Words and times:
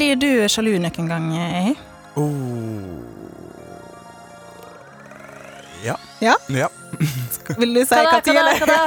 Blir 0.00 0.16
du 0.16 0.30
sjalu 0.48 0.78
noen 0.80 1.08
gang, 1.10 1.24
Ehi? 1.36 1.72
Oh. 2.16 3.02
Ja. 5.84 5.98
Ja? 6.24 6.38
ja. 6.48 6.68
Vil 7.60 7.74
du 7.76 7.82
si 7.84 7.98
Hva 7.98 8.22
da? 8.24 8.78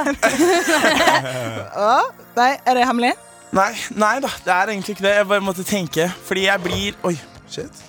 Å, 1.84 1.92
nei, 2.34 2.48
er 2.66 2.80
det 2.80 2.88
hemmelig? 2.90 3.12
Nei, 3.54 3.68
nei 3.94 4.10
da, 4.26 4.32
det 4.42 4.56
er 4.56 4.74
egentlig 4.74 4.96
ikke 4.96 5.06
det. 5.06 5.14
Jeg 5.20 5.30
bare 5.36 5.46
måtte 5.52 5.68
tenke. 5.68 6.08
Fordi 6.26 6.48
jeg 6.48 6.64
blir 6.66 6.98
Oi, 7.06 7.14
shit. 7.46 7.86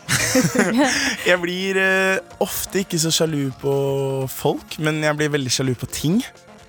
jeg 1.32 1.42
blir 1.42 1.82
uh, 1.82 2.38
ofte 2.46 2.86
ikke 2.86 3.02
så 3.02 3.10
sjalu 3.24 3.48
på 3.58 3.76
folk, 4.30 4.78
men 4.86 5.02
jeg 5.02 5.18
blir 5.18 5.34
veldig 5.40 5.58
sjalu 5.58 5.74
på 5.82 5.90
ting. 5.90 6.22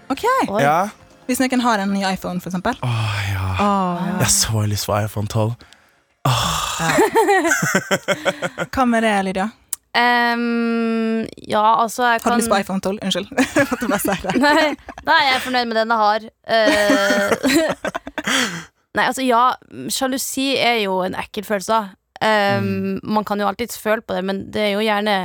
Ok. 0.08 0.24
Ja. 0.56 0.86
Hvis 1.28 1.44
noen 1.44 1.68
har 1.68 1.84
en 1.84 1.92
ny 1.92 2.00
iPhone, 2.14 2.40
for 2.40 2.48
eksempel. 2.48 2.80
Åh, 2.80 3.16
ja. 3.28 3.46
Åh, 3.60 4.04
ja. 4.08 4.12
Jeg 4.14 4.20
har 4.24 4.36
så 4.40 4.68
lyst 4.72 4.88
på 4.88 4.96
iPhone 5.04 5.28
12. 5.28 5.74
Hva 8.74 8.84
med 8.88 9.06
det, 9.06 9.14
Lydia? 9.28 9.46
Um, 9.96 11.24
ja, 11.48 11.62
altså 11.80 12.04
jeg 12.04 12.20
Har 12.24 12.34
du 12.34 12.40
lyst 12.42 12.52
på 12.52 12.58
iPhone 12.60 12.80
12? 12.84 12.98
Unnskyld. 13.02 13.28
Nei, 14.42 14.74
nei, 15.06 15.20
jeg 15.24 15.36
er 15.36 15.44
fornøyd 15.44 15.70
med 15.70 15.78
den 15.80 15.94
jeg 15.94 16.00
har. 16.02 16.26
Uh, 16.50 17.30
nei, 18.98 19.06
altså 19.06 19.24
ja, 19.24 19.44
sjalusi 19.92 20.50
er 20.60 20.82
jo 20.84 21.00
en 21.06 21.16
ekkel 21.16 21.48
følelse. 21.48 21.80
Um, 22.20 22.68
mm. 22.68 23.00
Man 23.16 23.24
kan 23.28 23.40
jo 23.40 23.48
alltids 23.48 23.80
føle 23.80 24.04
på 24.04 24.16
det, 24.16 24.24
men 24.28 24.44
det 24.52 24.68
er 24.68 24.72
jo 24.76 24.84
gjerne 24.84 25.16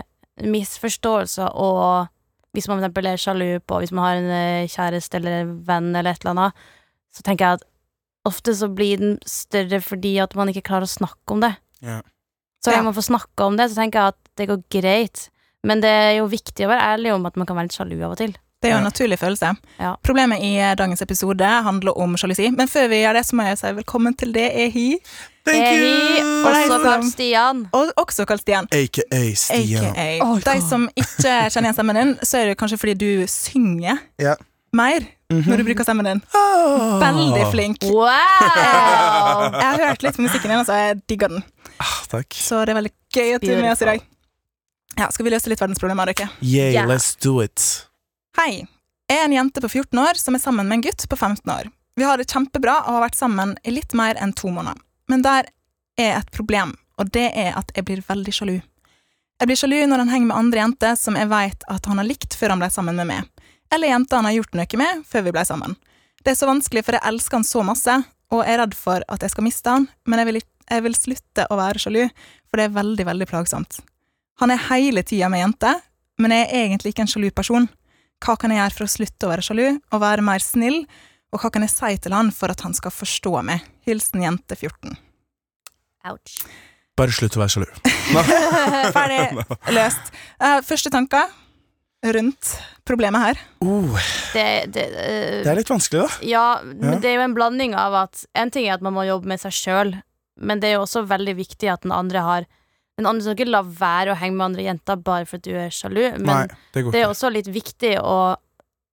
misforståelser 0.41 1.51
og 1.59 2.07
hvis 2.51 2.67
man 2.67 2.79
for 2.79 2.83
eksempel 2.83 3.07
er 3.07 3.19
sjalu 3.19 3.59
på 3.63 3.79
Hvis 3.79 3.93
man 3.95 4.05
har 4.05 4.19
en 4.19 4.31
eh, 4.35 4.69
kjæreste 4.71 5.19
eller 5.19 5.37
en 5.41 5.51
venn 5.67 5.95
eller 5.95 6.11
et 6.11 6.23
eller 6.23 6.33
annet, 6.33 6.65
så 7.15 7.23
tenker 7.23 7.45
jeg 7.45 7.59
at 7.59 7.67
ofte 8.27 8.53
så 8.55 8.69
blir 8.69 9.01
den 9.01 9.17
større 9.27 9.81
fordi 9.83 10.15
at 10.23 10.35
man 10.37 10.51
ikke 10.51 10.65
klarer 10.69 10.89
å 10.89 10.91
snakke 10.91 11.35
om 11.35 11.41
det. 11.43 11.55
Ja. 11.81 12.01
Så 12.61 12.75
når 12.75 12.91
man 12.91 12.97
får 12.97 13.07
snakke 13.09 13.47
om 13.47 13.57
det, 13.57 13.71
så 13.71 13.81
tenker 13.81 13.99
jeg 13.99 14.13
at 14.13 14.37
det 14.37 14.49
går 14.51 14.61
greit. 14.73 15.27
Men 15.65 15.81
det 15.81 15.89
er 15.89 16.15
jo 16.19 16.29
viktig 16.29 16.65
å 16.65 16.69
være 16.69 16.93
ærlig 16.95 17.13
om 17.15 17.25
at 17.29 17.37
man 17.37 17.49
kan 17.49 17.57
være 17.57 17.69
litt 17.69 17.77
sjalu 17.77 17.97
av 18.01 18.13
og 18.13 18.19
til. 18.21 18.35
Det 18.61 18.69
er 18.69 18.75
jo 18.75 18.77
en 18.83 18.85
naturlig 18.85 19.17
følelse. 19.17 19.55
Ja. 19.81 19.95
Problemet 20.05 20.43
i 20.45 20.51
dagens 20.77 21.01
episode 21.01 21.47
handler 21.65 21.97
om 21.97 22.13
sjalusi. 22.13 22.51
Men 22.53 22.69
før 22.69 22.91
vi 22.91 22.99
gjør 23.01 23.17
det, 23.17 23.23
så 23.25 23.37
må 23.37 23.47
jeg 23.47 23.57
si 23.57 23.71
velkommen 23.79 24.13
til 24.13 24.35
det, 24.35 24.43
Ehi. 24.53 24.83
Thank 25.49 25.65
Ehi, 25.65 25.87
you! 26.19 26.27
også 26.45 26.77
kalt 26.83 27.07
Stian. 27.09 27.63
Og 27.73 27.89
også 27.97 28.27
kalt 28.29 28.43
Stian. 28.43 28.69
AKA 28.69 29.23
Stian. 29.33 29.89
AKA. 29.97 30.35
De 30.45 30.55
som 30.67 30.85
ikke 30.93 31.33
kjenner 31.49 31.71
igjen 31.71 31.79
stemmen 31.79 31.97
din, 31.97 32.13
så 32.21 32.37
er 32.37 32.51
det 32.51 32.59
kanskje 32.61 32.77
fordi 32.83 32.97
du 33.01 33.09
synger 33.31 33.97
Ja. 34.21 34.37
Mer 34.73 35.03
Mhm. 35.31 35.47
når 35.47 35.57
du 35.57 35.63
bruker 35.63 35.83
stemmen 35.83 36.05
din. 36.05 36.21
Oh. 36.35 36.99
Veldig 36.99 37.51
flink. 37.51 37.83
Wow! 37.83 39.51
Jeg 39.55 39.67
har 39.67 39.77
hørt 39.87 40.03
litt 40.03 40.15
på 40.15 40.21
musikken 40.25 40.49
din, 40.51 40.65
Så 40.65 40.73
jeg 40.75 41.01
digger 41.07 41.29
den. 41.29 41.43
Ah, 41.79 42.03
takk. 42.11 42.27
Så 42.33 42.65
det 42.65 42.73
er 42.73 42.79
veldig 42.81 42.91
gøy 43.13 43.35
at 43.35 43.41
du 43.41 43.51
er 43.51 43.61
med 43.61 43.71
oss 43.71 43.81
i 43.81 43.85
dag. 43.85 44.01
Ja, 44.97 45.09
Skal 45.09 45.25
vi 45.25 45.31
løse 45.31 45.47
litt 45.49 45.59
verdensproblemer, 45.59 46.05
dere? 46.11 46.29
Yeah, 46.41 46.71
yeah, 46.73 46.85
let's 46.87 47.15
do 47.19 47.39
it. 47.41 47.87
Hei. 48.37 48.67
Jeg 49.09 49.19
er 49.19 49.23
en 49.25 49.33
jente 49.33 49.59
på 49.61 49.69
14 49.69 49.99
år 49.99 50.15
som 50.19 50.35
er 50.35 50.39
sammen 50.39 50.67
med 50.67 50.77
en 50.79 50.81
gutt 50.83 51.07
på 51.09 51.17
15 51.17 51.43
år. 51.51 51.71
Vi 51.97 52.03
har 52.03 52.17
det 52.17 52.27
kjempebra 52.31 52.77
og 52.87 52.93
har 52.95 53.09
vært 53.09 53.15
sammen 53.19 53.57
i 53.65 53.71
litt 53.71 53.93
mer 53.93 54.15
enn 54.15 54.31
to 54.33 54.47
måneder. 54.47 54.77
Men 55.09 55.21
der 55.21 55.45
er 55.99 56.19
et 56.21 56.31
problem, 56.31 56.75
og 56.97 57.11
det 57.11 57.31
er 57.35 57.51
at 57.57 57.71
jeg 57.75 57.83
blir 57.85 58.01
veldig 58.07 58.31
sjalu. 58.33 58.61
Jeg 59.41 59.47
blir 59.47 59.55
sjalu 59.59 59.85
når 59.87 59.97
han 60.05 60.09
henger 60.09 60.27
med 60.27 60.37
andre 60.37 60.59
jenter 60.61 60.95
som 60.95 61.15
jeg 61.15 61.27
vet 61.27 61.63
at 61.67 61.85
han 61.85 61.97
har 61.97 62.05
likt 62.07 62.35
før 62.37 62.49
han 62.49 62.59
ble 62.59 62.69
sammen 62.69 62.95
med 62.95 63.07
meg, 63.07 63.25
eller 63.71 63.87
jenta 63.87 64.19
han 64.19 64.27
har 64.27 64.37
gjort 64.39 64.57
noe 64.57 64.79
med 64.81 65.03
før 65.07 65.27
vi 65.27 65.33
ble 65.35 65.43
sammen. 65.47 65.75
Det 66.21 66.33
er 66.33 66.37
så 66.37 66.49
vanskelig, 66.49 66.83
for 66.85 66.97
jeg 66.97 67.07
elsker 67.07 67.39
han 67.39 67.47
så 67.47 67.63
masse, 67.65 67.95
og 68.31 68.43
er 68.45 68.61
redd 68.61 68.75
for 68.77 69.03
at 69.11 69.23
jeg 69.23 69.33
skal 69.33 69.45
miste 69.45 69.73
han, 69.73 69.87
men 70.05 70.21
jeg 70.21 70.29
vil, 70.29 70.41
jeg 70.69 70.85
vil 70.85 70.97
slutte 70.97 71.47
å 71.49 71.57
være 71.59 71.81
sjalu, 71.81 72.01
for 72.47 72.59
det 72.59 72.67
er 72.67 72.75
veldig, 72.77 73.05
veldig 73.09 73.27
plagsomt. 73.31 73.79
Han 74.43 74.53
er 74.53 74.61
hele 74.69 75.03
tida 75.07 75.29
med 75.31 75.43
jenter, 75.43 75.81
men 76.21 76.35
jeg 76.35 76.47
er 76.47 76.65
egentlig 76.67 76.93
ikke 76.93 77.05
en 77.07 77.11
sjalu 77.11 77.29
person. 77.35 77.67
Hva 78.21 78.37
kan 78.37 78.53
jeg 78.53 78.61
gjøre 78.61 78.77
for 78.77 78.85
å 78.85 78.93
slutte 78.95 79.27
å 79.27 79.31
være 79.33 79.47
sjalu, 79.47 79.65
og 79.79 80.03
være 80.03 80.25
mer 80.25 80.45
snill, 80.45 80.83
og 81.31 81.41
hva 81.41 81.51
kan 81.53 81.65
jeg 81.65 81.73
si 81.73 81.93
til 82.03 82.15
han 82.15 82.29
for 82.35 82.53
at 82.53 82.61
han 82.65 82.75
skal 82.77 82.93
forstå 82.93 83.33
meg? 83.47 83.63
Hilsen 83.87 84.23
jente 84.23 84.57
14. 84.57 84.97
Ouch. 86.11 86.41
Bare 86.99 87.13
slutt 87.15 87.37
å 87.37 87.41
være 87.41 87.55
sjalu. 87.55 87.69
Ferdig. 88.95 89.45
Løst. 89.73 90.11
Uh, 90.37 90.59
første 90.67 90.91
tanker 90.93 91.31
rundt 92.03 92.55
problemet 92.87 93.21
her. 93.21 93.41
Oh, 93.61 93.97
Det, 94.33 94.45
det, 94.73 94.85
uh, 94.89 95.43
det 95.43 95.47
er 95.51 95.55
litt 95.59 95.69
vanskelig, 95.69 96.01
da. 96.07 96.25
ja, 96.25 96.45
men 96.63 96.93
Ja. 96.93 96.99
det 96.99 97.09
er 97.11 97.15
jo 97.19 97.25
en 97.27 97.35
blanding 97.37 97.75
av 97.77 97.93
at 97.93 98.25
En 98.35 98.49
ting 98.51 98.65
er 98.67 98.73
at 98.73 98.81
man 98.81 98.93
må 98.93 99.03
jobbe 99.05 99.27
med 99.27 99.39
seg 99.39 99.51
sjøl, 99.53 99.91
men 100.41 100.59
det 100.59 100.69
er 100.71 100.73
jo 100.79 100.85
også 100.87 101.03
veldig 101.07 101.35
viktig 101.37 101.69
at 101.71 101.81
den 101.83 101.91
andre 101.91 102.19
har 102.25 102.45
Den 102.97 103.05
andre 103.07 103.21
skal 103.23 103.35
ikke 103.35 103.49
la 103.51 103.61
være 103.63 104.11
å 104.13 104.17
henge 104.19 104.35
med 104.35 104.45
andre 104.45 104.63
jenter 104.63 104.95
bare 104.97 105.25
for 105.25 105.37
at 105.37 105.43
du 105.43 105.51
er 105.55 105.69
sjalu, 105.69 106.11
men 106.19 106.25
Nei, 106.25 106.47
det 106.73 106.83
det 106.91 107.01
er 107.01 107.07
også 107.09 107.31
litt 107.31 107.47
viktig 107.47 107.95
å 108.01 108.35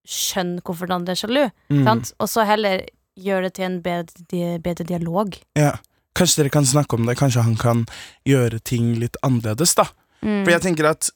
skjønne 0.08 0.62
hvorfor 0.64 0.86
den 0.88 0.94
andre 1.00 1.12
er 1.12 1.20
sjalu, 1.20 1.50
Mm. 1.70 1.84
sant? 1.84 2.12
og 2.20 2.28
så 2.28 2.44
heller 2.46 2.86
gjøre 3.19 3.42
det 3.48 3.54
til 3.54 3.64
en 3.64 3.80
bedre, 3.82 4.58
bedre 4.62 4.84
dialog. 4.86 5.36
Ja. 5.56 5.72
Kanskje 6.14 6.36
dere 6.44 6.50
kan 6.50 6.64
snakke 6.64 6.94
om 6.96 7.04
det. 7.06 7.16
Kanskje 7.19 7.42
han 7.42 7.56
kan 7.56 7.86
gjøre 8.25 8.60
ting 8.64 8.94
litt 8.98 9.16
annerledes, 9.22 9.75
da. 9.75 9.84
Mm. 10.22 10.44
For 10.44 10.50
jeg 10.52 10.62
tenker 10.62 10.88
at 10.90 11.10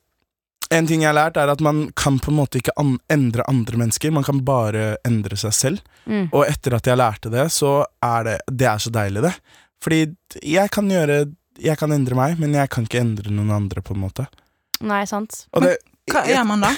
en 0.72 0.88
ting 0.88 1.02
jeg 1.04 1.10
har 1.10 1.18
lært, 1.18 1.38
er 1.40 1.52
at 1.52 1.60
man 1.64 1.84
kan 1.98 2.18
på 2.22 2.32
en 2.32 2.38
måte 2.38 2.60
ikke 2.60 2.74
an 2.80 2.96
endre 3.12 3.44
andre 3.50 3.78
mennesker. 3.80 4.12
Man 4.14 4.26
kan 4.26 4.40
bare 4.46 4.96
endre 5.08 5.36
seg 5.40 5.54
selv. 5.56 5.84
Mm. 6.06 6.30
Og 6.30 6.46
etter 6.46 6.76
at 6.78 6.88
jeg 6.88 6.98
lærte 6.98 7.32
det, 7.32 7.46
så 7.54 7.82
er 8.02 8.26
det 8.26 8.38
Det 8.50 8.66
er 8.68 8.82
så 8.82 8.90
deilig, 8.94 9.22
det. 9.22 9.34
Fordi 9.82 10.00
jeg 10.42 10.70
kan 10.70 10.90
gjøre 10.90 11.24
Jeg 11.62 11.76
kan 11.78 11.92
endre 11.92 12.16
meg, 12.16 12.38
men 12.40 12.54
jeg 12.56 12.70
kan 12.72 12.86
ikke 12.86 13.02
endre 13.02 13.30
noen 13.30 13.52
andre, 13.52 13.82
på 13.84 13.94
en 13.94 14.00
måte. 14.00 14.24
Nei, 14.80 15.04
sant? 15.06 15.44
Det 15.52 15.76
Hva 16.10 16.24
gjør 16.26 16.46
man 16.48 16.64
da? 16.64 16.72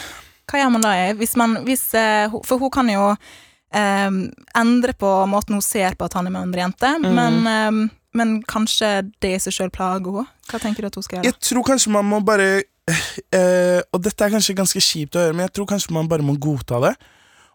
Hva 0.50 0.60
gjør 0.60 0.72
man 0.74 0.84
da? 0.84 0.92
Hvis 1.16 1.36
man, 1.40 1.54
hvis, 1.64 1.84
eh, 1.96 2.34
for 2.44 2.60
hun 2.60 2.72
kan 2.74 2.90
jo 2.90 3.12
eh, 3.14 4.10
endre 4.58 4.96
på 4.98 5.12
måten 5.30 5.56
hun 5.56 5.64
ser 5.64 5.94
på 5.96 6.08
at 6.08 6.18
han 6.18 6.26
er 6.26 6.34
med 6.34 6.48
andre 6.48 6.64
jenter, 6.66 6.98
mm. 7.00 7.08
men, 7.16 7.38
eh, 7.48 7.94
men 8.18 8.34
kanskje 8.50 8.90
det 9.22 9.32
i 9.36 9.40
seg 9.46 9.56
sjøl 9.56 9.72
plager 9.72 10.10
henne? 10.10 10.26
Hva 10.50 10.60
tenker 10.60 10.84
du 10.84 10.90
at 10.90 10.98
hun 10.98 11.06
skal 11.06 11.20
gjøre? 11.20 11.30
Jeg 11.30 11.40
tror 11.48 11.68
kanskje 11.70 11.94
man 11.94 12.10
må 12.10 12.20
bare 12.26 12.66
eh, 12.88 13.80
Og 13.92 14.02
dette 14.04 14.24
er 14.26 14.32
kanskje 14.34 14.56
ganske 14.58 14.80
kjipt 14.82 15.16
å 15.16 15.22
høre, 15.24 15.36
men 15.36 15.46
jeg 15.46 15.54
tror 15.56 15.70
kanskje 15.72 15.94
man 15.96 16.08
bare 16.10 16.26
må 16.26 16.36
godta 16.40 16.80
det. 16.84 16.94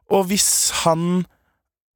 Og 0.10 0.26
hvis 0.32 0.72
han 0.84 1.24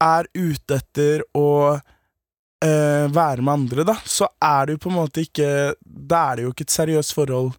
er 0.02 0.28
ute 0.34 0.78
etter 0.78 1.24
å 1.34 1.48
eh, 1.74 3.06
være 3.10 3.42
med 3.42 3.52
andre, 3.54 3.84
da, 3.88 3.96
så 4.06 4.28
er 4.42 4.66
det 4.66 4.76
jo 4.76 4.82
på 4.84 4.90
en 4.92 4.98
måte 5.00 5.24
ikke 5.24 5.48
Da 5.82 6.20
er 6.30 6.36
det 6.36 6.44
jo 6.46 6.54
ikke 6.54 6.66
et 6.68 6.78
seriøst 6.78 7.14
forhold 7.16 7.54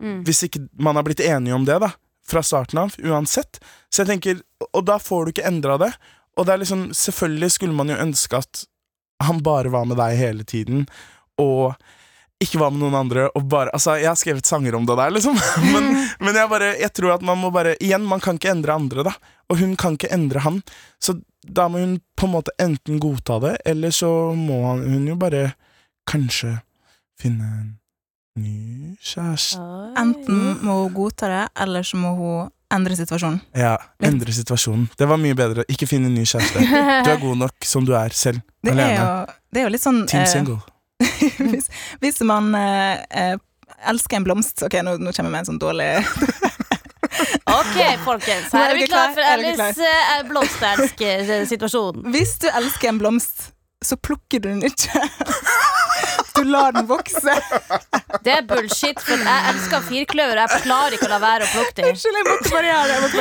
Mm. 0.00 0.22
hvis 0.24 0.38
ikke 0.46 0.62
man 0.80 0.96
har 0.96 1.04
blitt 1.04 1.20
enige 1.20 1.52
om 1.52 1.64
det, 1.68 1.74
da. 1.82 1.90
Fra 2.24 2.40
starten 2.40 2.78
av, 2.80 2.94
uansett. 3.04 3.58
Så 3.92 4.00
jeg 4.00 4.08
tenker, 4.08 4.38
Og 4.72 4.86
da 4.88 4.94
får 4.96 5.24
du 5.26 5.30
ikke 5.34 5.44
endra 5.44 5.76
det. 5.76 5.90
Og 6.38 6.46
det 6.46 6.54
er 6.54 6.58
liksom, 6.62 6.86
selvfølgelig 6.96 7.50
skulle 7.52 7.76
man 7.76 7.88
jo 7.92 7.98
ønske 8.00 8.38
at 8.38 8.62
han 9.20 9.42
bare 9.44 9.68
var 9.68 9.84
med 9.84 9.98
deg 10.00 10.16
hele 10.16 10.42
tiden, 10.48 10.86
og 11.36 11.74
ikke 12.40 12.60
var 12.60 12.72
med 12.72 12.80
noen 12.80 12.96
andre, 12.96 13.26
og 13.36 13.48
bare 13.52 13.72
Altså, 13.76 13.98
jeg 14.00 14.08
har 14.08 14.18
skrevet 14.18 14.48
sanger 14.48 14.76
om 14.78 14.86
det 14.88 14.96
der, 14.96 15.12
liksom. 15.12 15.36
Men, 15.74 15.90
men 16.24 16.38
jeg 16.38 16.48
bare 16.52 16.70
Jeg 16.80 16.92
tror 16.96 17.16
at 17.18 17.24
man 17.26 17.40
må 17.40 17.50
bare 17.54 17.76
Igjen, 17.80 18.06
man 18.08 18.22
kan 18.24 18.40
ikke 18.40 18.52
endre 18.54 18.76
andre, 18.76 19.04
da. 19.10 19.14
Og 19.50 19.60
hun 19.60 19.74
kan 19.76 19.98
ikke 19.98 20.12
endre 20.14 20.40
han. 20.44 20.60
Så 21.02 21.18
da 21.42 21.66
må 21.68 21.80
hun 21.82 21.98
på 22.16 22.28
en 22.28 22.34
måte 22.36 22.52
enten 22.60 23.00
godta 23.02 23.40
det, 23.42 23.56
eller 23.66 23.90
så 23.90 24.08
må 24.36 24.60
han, 24.68 24.84
hun 24.86 25.08
jo 25.08 25.16
bare 25.18 25.54
kanskje 26.06 26.52
finne 27.18 27.48
en 27.48 27.70
ny 28.38 28.94
kjæreste. 29.02 29.58
Enten 29.98 30.60
må 30.62 30.84
hun 30.84 30.94
godta 30.94 31.32
det, 31.32 31.42
eller 31.64 31.82
så 31.88 31.98
må 31.98 32.12
hun 32.20 32.52
endre 32.70 32.94
situasjonen. 33.00 33.40
Ja, 33.58 33.74
endre 34.06 34.36
situasjonen. 34.36 34.86
Det 35.00 35.08
var 35.10 35.18
mye 35.18 35.34
bedre. 35.34 35.66
Ikke 35.72 35.88
finne 35.90 36.12
en 36.12 36.14
ny 36.14 36.22
kjæreste. 36.28 36.62
Du 36.62 37.10
er 37.10 37.22
god 37.24 37.42
nok 37.42 37.66
som 37.66 37.88
du 37.88 37.96
er 37.98 38.14
selv. 38.14 38.44
Det 38.62 38.76
er 38.76 38.94
jo, 38.94 39.08
det 39.50 39.64
er 39.64 39.66
jo 39.66 39.74
litt 39.74 39.88
sånn 39.88 40.04
Team 40.06 40.28
eh, 40.28 40.30
single. 40.30 40.60
hvis, 41.50 41.70
hvis 42.02 42.20
man 42.28 42.54
eh, 42.58 43.00
eh, 43.10 43.36
elsker 43.88 44.20
en 44.20 44.26
blomst 44.26 44.64
Ok, 44.66 44.76
nå, 44.84 44.98
nå 45.00 45.14
kommer 45.16 45.30
jeg 45.30 45.34
med 45.34 45.40
en 45.44 45.50
sånn 45.52 45.62
dårlig 45.62 45.88
Ok, 47.50 47.76
folkens. 48.04 48.52
Er 48.54 48.58
Her 48.58 48.70
er 48.70 48.76
vi 48.78 48.84
klare 48.86 49.12
klar? 49.12 49.14
for 49.16 49.32
Ellis 49.32 49.60
Alice 49.60 49.88
eh, 49.88 50.20
blomstersk-situasjon. 50.28 52.04
Hvis 52.14 52.36
du 52.40 52.46
elsker 52.48 52.92
en 52.92 53.00
blomst, 53.00 53.50
så 53.84 53.96
plukker 53.96 54.40
du 54.44 54.48
den 54.52 54.62
ikke. 54.68 55.02
Lar 56.52 56.72
den 56.76 56.86
vokse. 56.90 57.34
Det 58.24 58.32
er 58.34 58.42
bullshit, 58.44 58.98
for 59.00 59.16
jeg 59.22 59.44
elsker 59.52 59.84
firkløver, 59.86 60.36
og 60.36 60.50
jeg 60.52 60.62
klarer 60.66 60.96
ikke 60.96 61.06
å 61.06 61.12
la 61.12 61.18
være 61.22 61.46
å 61.46 61.50
plukke 61.54 61.76
dem. 61.78 61.86
Unnskyld, 61.94 62.16
jeg 62.18 62.26
måtte 62.26 62.50
bare 62.52 62.66
gjøre 62.68 62.88
det. 62.88 62.96
Jeg 62.96 63.02
måtte 63.04 63.20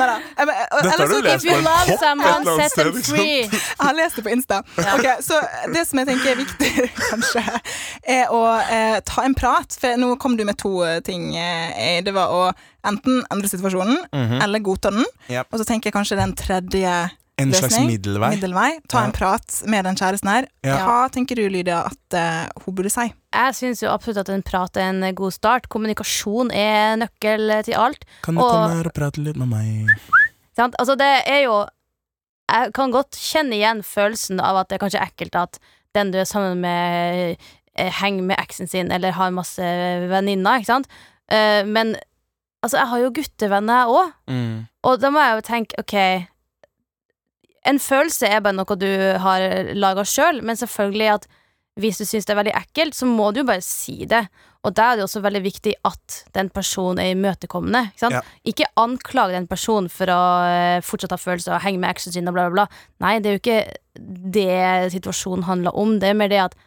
bare 0.00 0.16
Dette 0.40 0.90
har 0.90 1.12
du 1.12 1.20
lest 1.26 1.44
på 1.46 1.54
en 1.54 1.66
love 1.68 1.76
pop 1.76 1.92
et 1.92 2.00
eller 2.00 2.32
annet 2.32 2.72
sted? 2.72 3.20
Jeg 3.20 3.84
har 3.84 3.94
lest 4.00 4.18
det 4.18 4.24
på 4.26 4.32
Insta. 4.34 4.58
Ja. 4.80 4.96
Ok, 4.96 5.06
så 5.28 5.38
det 5.74 5.84
som 5.86 6.00
jeg 6.02 6.10
tenker 6.10 6.32
er 6.32 6.40
viktig, 6.40 6.88
kanskje, 7.12 7.44
er 8.16 8.34
å 8.34 8.42
eh, 8.64 8.98
ta 9.06 9.26
en 9.28 9.36
prat. 9.38 9.76
For 9.80 10.00
nå 10.00 10.14
kom 10.24 10.34
du 10.40 10.44
med 10.48 10.58
to 10.60 10.80
eh, 10.88 10.98
ting. 11.06 11.30
Eh, 11.36 12.00
det 12.06 12.16
var 12.16 12.34
å 12.34 12.42
enten 12.88 13.20
endre 13.30 13.48
situasjonen, 13.52 14.02
Mhm. 14.16 14.38
eller 14.42 14.64
godta 14.64 14.90
den. 14.90 15.04
Yep. 15.28 15.52
Og 15.52 15.60
så 15.60 15.68
tenker 15.68 15.90
jeg 15.92 15.98
kanskje 16.00 16.16
den 16.18 16.32
tredje 16.34 16.94
En 17.40 17.52
slags 17.56 17.78
middelvei. 17.86 18.30
middelvei. 18.36 18.70
Ta 18.88 19.00
Ja. 19.00 19.04
en 19.08 19.12
prat 19.16 19.62
med 19.66 19.84
den 19.88 19.96
kjæresten 19.96 20.28
her. 20.30 20.46
Ja. 20.66 20.76
Hva 20.86 21.08
tenker 21.10 21.36
du, 21.36 21.48
Lydia, 21.48 21.80
at 21.88 22.16
uh, 22.16 22.62
hun 22.64 22.74
burde 22.76 22.90
si? 22.92 23.06
Jeg 23.32 23.54
syns 23.58 23.82
jo 23.82 23.88
absolutt 23.92 24.18
at 24.24 24.28
en 24.34 24.42
prat 24.42 24.76
er 24.76 24.90
en 24.90 25.14
god 25.14 25.32
start. 25.32 25.68
Kommunikasjon 25.72 26.50
er 26.52 26.96
nøkkel 27.00 27.52
til 27.64 27.74
alt. 27.80 28.04
Kan 28.22 28.34
du 28.36 28.42
Og- 28.42 28.50
komme 28.50 28.76
her 28.76 28.86
og 28.90 28.94
prate 28.94 29.22
litt 29.24 29.36
med 29.40 29.48
meg? 29.48 29.88
Sant? 30.56 30.74
Altså, 30.78 30.96
det 30.98 31.12
er 31.26 31.44
jo 31.46 31.66
Jeg 32.50 32.72
kan 32.74 32.90
godt 32.90 33.12
kjenne 33.14 33.54
igjen 33.54 33.80
følelsen 33.86 34.40
av 34.42 34.56
at 34.56 34.68
det 34.68 34.74
er 34.80 34.82
kanskje 34.88 35.00
ekkelt 35.06 35.36
at 35.38 35.58
den 35.94 36.10
du 36.10 36.18
er 36.18 36.24
sammen 36.26 36.58
med, 36.60 37.36
eh, 37.78 37.90
henger 38.00 38.22
med 38.26 38.36
eksen 38.42 38.66
sin 38.68 38.90
eller 38.90 39.12
har 39.12 39.30
masse 39.30 39.62
venninner, 40.10 40.58
ikke 40.58 40.66
sant? 40.66 40.88
Eh, 41.30 41.62
men 41.62 41.94
altså, 42.64 42.78
jeg 42.78 42.88
har 42.88 42.98
jo 43.04 43.10
guttevenner, 43.10 43.84
jeg 43.84 43.94
òg. 43.94 44.12
Mm. 44.26 44.66
Og 44.82 44.98
da 45.00 45.10
må 45.10 45.22
jeg 45.22 45.36
jo 45.36 45.46
tenke, 45.46 45.78
ok 45.78 46.26
En 47.68 47.78
følelse 47.82 48.26
er 48.30 48.40
bare 48.40 48.56
noe 48.56 48.76
du 48.80 48.88
har 49.20 49.42
laga 49.76 50.04
sjøl, 50.08 50.40
men 50.42 50.56
selvfølgelig 50.56 51.10
at 51.18 51.26
hvis 51.80 51.98
du 52.00 52.04
syns 52.04 52.26
det 52.26 52.32
er 52.34 52.40
veldig 52.40 52.54
ekkelt, 52.58 52.96
så 52.96 53.06
må 53.08 53.30
du 53.32 53.40
jo 53.42 53.48
bare 53.48 53.62
si 53.64 54.04
det. 54.08 54.24
Og 54.66 54.74
da 54.76 54.90
er 54.90 54.98
det 54.98 55.04
også 55.06 55.22
veldig 55.24 55.40
viktig 55.44 55.72
at 55.88 56.16
den 56.36 56.50
personen 56.52 56.98
er 57.00 57.14
imøtekommende. 57.14 57.92
Ikke? 57.94 58.10
Ja. 58.12 58.20
ikke 58.44 58.66
anklag 58.76 59.32
den 59.32 59.46
personen 59.48 59.88
for 59.88 60.10
å 60.12 60.18
eh, 60.44 60.80
fortsatt 60.84 61.14
ha 61.14 61.20
følelser 61.20 61.54
og 61.56 61.62
henge 61.64 61.80
med 61.80 61.94
eksen 61.94 62.12
sin 62.12 62.28
og 62.28 62.36
bla, 62.36 62.48
bla, 62.50 62.66
bla. 62.66 62.82
Nei, 63.00 63.14
det 63.20 63.30
er 63.30 63.38
jo 63.38 63.40
ikke 63.40 63.62
det 64.36 64.92
situasjonen 64.92 65.46
handler 65.48 65.76
om. 65.80 65.96
Det 66.02 66.10
er 66.10 66.18
mer 66.18 66.28
det 66.32 66.42
at 66.50 66.58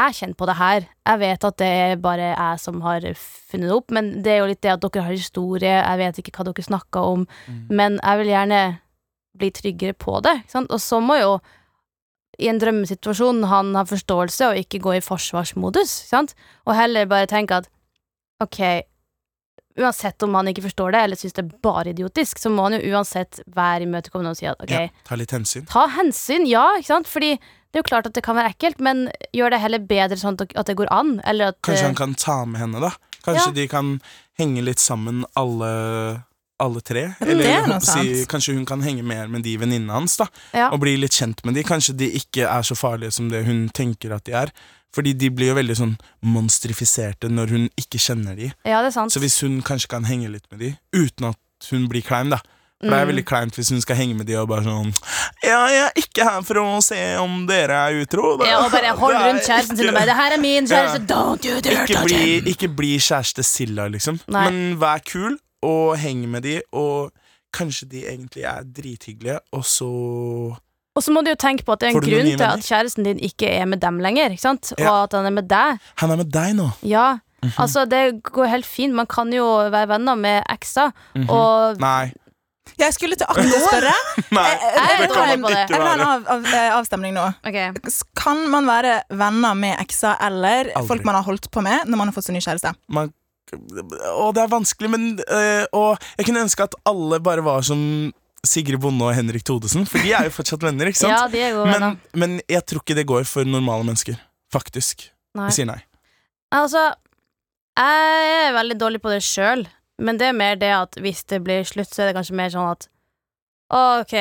jeg 0.00 0.16
kjenner 0.16 0.38
på 0.40 0.46
det 0.48 0.56
her. 0.58 0.84
Jeg 1.06 1.20
vet 1.20 1.46
at 1.46 1.56
det 1.60 1.70
er 1.84 1.96
bare 2.02 2.28
jeg 2.32 2.60
som 2.62 2.80
har 2.86 3.06
funnet 3.20 3.68
det 3.68 3.76
opp, 3.76 3.90
men 3.94 4.12
det 4.24 4.32
er 4.34 4.38
jo 4.40 4.50
litt 4.50 4.62
det 4.64 4.72
at 4.74 4.82
dere 4.86 5.04
har 5.06 5.14
historie, 5.14 5.74
jeg 5.76 6.00
vet 6.00 6.20
ikke 6.22 6.32
hva 6.38 6.46
dere 6.48 6.66
snakker 6.66 7.10
om, 7.14 7.26
Mm. 7.46 7.66
men 7.68 7.98
jeg 8.02 8.18
vil 8.22 8.32
gjerne 8.32 8.60
bli 9.36 9.50
tryggere 9.54 9.94
på 9.94 10.20
det. 10.24 10.38
Og 10.68 10.80
så 10.80 11.00
må 11.00 11.16
jo 11.20 11.38
i 12.40 12.48
en 12.48 12.58
drømmesituasjon 12.58 13.44
han 13.50 13.74
ha 13.76 13.82
forståelse 13.84 14.48
og 14.52 14.56
ikke 14.62 14.80
gå 14.80 14.94
i 14.96 15.02
forsvarsmodus, 15.04 15.90
sant? 16.08 16.34
og 16.66 16.74
heller 16.78 17.04
bare 17.10 17.26
tenke 17.28 17.58
at 17.60 17.68
ok, 18.40 18.60
uansett 19.80 20.22
om 20.24 20.34
han 20.34 20.48
ikke 20.50 20.64
forstår 20.64 20.94
det 20.94 21.00
eller 21.04 21.18
syns 21.20 21.36
det 21.36 21.44
er 21.44 21.50
bare 21.64 21.92
idiotisk, 21.92 22.40
så 22.42 22.50
må 22.52 22.64
han 22.66 22.78
jo 22.78 22.94
uansett 22.94 23.42
være 23.54 23.84
imøtekommende 23.86 24.32
og 24.34 24.40
si 24.40 24.48
at 24.50 24.60
ok, 24.64 24.72
Ja, 24.72 24.88
ta 25.06 25.18
litt 25.20 25.34
hensyn. 25.36 25.66
ta 25.70 25.86
hensyn, 25.98 26.46
ja, 26.48 26.64
ikke 26.80 26.90
sant, 26.94 27.08
fordi 27.10 27.34
det 27.36 27.78
er 27.78 27.84
jo 27.84 27.88
klart 27.90 28.08
at 28.08 28.16
det 28.16 28.24
kan 28.26 28.34
være 28.40 28.50
ekkelt, 28.54 28.80
men 28.82 29.04
gjør 29.36 29.52
det 29.54 29.60
heller 29.62 29.84
bedre 29.92 30.16
sånn 30.18 30.40
at 30.42 30.66
det 30.66 30.76
går 30.80 30.88
an, 30.90 31.20
eller 31.28 31.52
at 31.52 31.60
Kanskje 31.62 31.84
eh, 31.84 31.90
han 31.92 32.00
kan 32.00 32.16
ta 32.18 32.40
med 32.48 32.60
henne, 32.64 32.80
da. 32.82 32.90
Kanskje 33.22 33.46
Ja. 33.52 33.56
de 33.60 33.68
kan 33.68 34.00
henge 34.40 34.64
litt 34.64 34.80
sammen, 34.82 35.24
alle, 35.36 36.24
alle 36.60 36.80
tre. 36.80 37.02
det 37.20 37.28
er 37.28 37.64
Eller 37.64 37.80
si, 37.80 38.24
kanskje 38.30 38.54
hun 38.54 38.66
kan 38.66 38.82
henge 38.82 39.02
mer 39.02 39.26
med 39.28 39.42
de 39.42 39.56
venninnene 39.58 39.92
hans, 39.92 40.16
da. 40.20 40.26
Ja. 40.54 40.68
Og 40.70 40.80
bli 40.80 40.96
litt 41.00 41.12
kjent 41.16 41.42
med 41.44 41.54
de. 41.54 41.62
Kanskje 41.66 41.96
de 41.96 42.10
ikke 42.20 42.46
er 42.48 42.62
så 42.62 42.76
farlige 42.76 43.12
som 43.16 43.28
det 43.32 43.44
hun 43.46 43.68
tenker 43.74 44.12
at 44.14 44.24
de 44.24 44.32
er. 44.32 44.52
Fordi 44.92 45.12
de 45.14 45.28
blir 45.30 45.52
jo 45.52 45.54
veldig 45.54 45.76
sånn 45.78 45.92
monstrifiserte 46.44 47.28
når 47.30 47.52
hun 47.54 47.66
ikke 47.78 48.00
kjenner 48.02 48.34
de. 48.38 48.48
Ja, 48.66 48.80
det 48.82 48.90
er 48.90 48.96
sant. 48.96 49.12
Så 49.14 49.20
hvis 49.22 49.38
hun 49.44 49.60
kanskje 49.66 49.90
kan 49.92 50.04
henge 50.08 50.30
litt 50.32 50.48
med 50.50 50.60
de, 50.64 50.72
uten 50.96 51.30
at 51.30 51.70
hun 51.70 51.86
blir 51.90 52.02
klein, 52.06 52.32
da. 52.32 52.40
For 52.80 52.88
det 52.88 52.96
er 52.96 53.04
Mm. 53.04 53.10
veldig 53.12 53.24
kleint 53.28 53.54
hvis 53.58 53.68
hun 53.70 53.80
skal 53.84 53.96
henge 53.98 54.14
med 54.16 54.24
de 54.26 54.36
og 54.40 54.48
bare 54.48 54.62
sånn 54.64 54.94
Ja, 55.44 55.66
jeg 55.68 55.82
er 55.84 55.92
ikke 56.00 56.24
her 56.24 56.40
for 56.48 56.54
å 56.62 56.82
se 56.82 56.96
om 57.20 57.46
dere 57.46 57.76
er 57.76 57.98
utro. 58.00 58.38
da. 58.38 58.46
Ja, 58.48 58.64
og 58.64 58.72
bare 58.72 58.94
hold 58.96 59.14
rundt 59.14 59.44
kjæresten 59.48 59.76
sin 59.76 59.88
og 59.90 59.94
bare 59.94 60.06
'Det 60.06 60.16
her 60.16 60.32
er 60.32 60.38
min 60.40 60.64
kjæreste, 60.66 61.00
Ja. 61.00 61.14
don't 61.14 61.44
you 61.44 61.60
dare 61.60 61.74
ikke 61.84 61.92
touch 61.94 62.04
bli, 62.06 62.40
him'. 62.40 62.46
ikke 62.48 62.68
bli 62.74 62.96
kjæreste 62.98 63.44
Silla, 63.44 63.86
liksom. 63.88 64.18
Nei. 64.28 64.50
Men 64.50 64.78
vær 64.80 64.98
kul, 65.04 65.38
og 65.62 65.96
henger 65.98 66.28
med 66.28 66.42
de, 66.42 66.60
og 66.72 67.12
kanskje 67.52 67.88
de 67.90 68.04
egentlig 68.06 68.44
er 68.44 68.62
drithyggelige, 68.62 69.38
og 69.52 69.64
så 69.64 69.88
Og 70.96 71.02
så 71.04 71.12
må 71.14 71.22
du 71.24 71.30
jo 71.30 71.38
tenke 71.38 71.64
på 71.64 71.72
at 71.72 71.80
det 71.80 71.88
er 71.88 71.94
en 71.96 72.02
grunn 72.02 72.30
til 72.36 72.42
at 72.46 72.64
kjæresten 72.66 73.04
din 73.06 73.18
ikke 73.18 73.46
er 73.48 73.64
med 73.70 73.80
dem 73.80 73.98
lenger, 74.02 74.30
ikke 74.34 74.42
sant? 74.42 74.72
Ja. 74.78 74.90
og 74.90 75.02
at 75.04 75.12
han 75.18 75.26
er 75.26 75.30
med 75.30 75.48
deg. 75.48 75.78
Han 76.02 76.10
er 76.10 76.16
med 76.16 76.30
deg 76.32 76.54
nå. 76.58 76.70
Ja, 76.82 77.18
Mhm. 77.42 77.52
altså 77.56 77.86
det 77.88 78.22
går 78.22 78.46
helt 78.52 78.66
fint. 78.66 78.92
Man 78.94 79.06
kan 79.06 79.32
jo 79.32 79.44
være 79.72 79.88
venner 79.88 80.14
med 80.14 80.42
ekser, 80.50 80.92
Mhm. 81.16 81.30
og 81.30 81.78
Nei. 81.80 82.12
Jeg 82.78 82.92
skulle 82.94 83.16
til 83.16 83.26
akkurat 83.28 83.46
å 83.56 83.60
spørre. 83.66 83.94
Nei, 84.30 84.44
Jeg- 84.44 85.00
det 85.00 85.08
kan 85.12 85.28
man 85.28 85.40
på 85.42 85.48
være. 85.48 85.68
Jeg 85.68 85.68
vil 85.68 85.86
ha 85.86 85.92
en 85.92 85.98
være. 85.98 86.08
av, 86.08 86.26
av, 86.28 86.44
eh, 86.44 86.70
avstemning 86.76 87.14
nå. 87.14 87.24
Ok. 87.44 87.80
Kan 88.16 88.48
man 88.50 88.66
være 88.66 89.02
venner 89.10 89.54
med 89.54 89.78
ekser 89.80 90.16
eller 90.20 90.70
Aldri. 90.74 90.86
folk 90.86 91.04
man 91.04 91.14
har 91.14 91.22
holdt 91.22 91.50
på 91.50 91.62
med 91.62 91.86
når 91.86 91.96
man 91.96 92.06
har 92.08 92.12
fått 92.12 92.24
seg 92.28 92.34
ny 92.34 92.40
kjæreste? 92.40 92.74
Man, 92.88 93.12
å, 93.54 94.30
det 94.34 94.42
er 94.44 94.50
vanskelig, 94.52 94.90
men 94.90 95.04
øh, 95.26 95.64
Og 95.76 95.98
jeg 96.18 96.26
kunne 96.28 96.42
ønske 96.46 96.62
at 96.66 96.74
alle 96.88 97.18
bare 97.20 97.42
var 97.44 97.62
som 97.66 97.80
Sigrid 98.46 98.80
Bonde 98.80 99.04
og 99.04 99.14
Henrik 99.14 99.44
Thodesen, 99.44 99.84
for 99.86 99.98
de 100.00 100.12
er 100.16 100.24
jo 100.28 100.30
fortsatt 100.32 100.62
venner, 100.64 100.88
ikke 100.88 101.02
sant? 101.02 101.12
Ja, 101.12 101.26
de 101.28 101.42
er 101.44 101.52
gode 101.58 101.74
men, 101.74 101.98
men 102.16 102.36
jeg 102.48 102.62
tror 102.64 102.80
ikke 102.80 102.96
det 102.96 103.06
går 103.10 103.26
for 103.28 103.44
normale 103.44 103.84
mennesker. 103.84 104.16
Faktisk. 104.52 105.10
Nei. 105.36 105.50
Jeg 105.50 105.58
sier 105.58 105.68
nei. 105.68 105.80
Altså, 106.56 106.86
jeg 107.78 108.30
er 108.48 108.56
veldig 108.56 108.78
dårlig 108.80 109.02
på 109.04 109.12
det 109.12 109.20
sjøl, 109.22 109.66
men 110.00 110.16
det 110.18 110.30
er 110.30 110.38
mer 110.38 110.56
det 110.56 110.72
at 110.72 110.96
hvis 111.04 111.20
det 111.28 111.42
blir 111.44 111.68
slutt, 111.68 111.92
så 111.92 112.02
er 112.02 112.10
det 112.10 112.16
kanskje 112.16 112.38
mer 112.40 112.50
sånn 112.54 112.70
at 112.72 112.88
OK, 113.70 114.16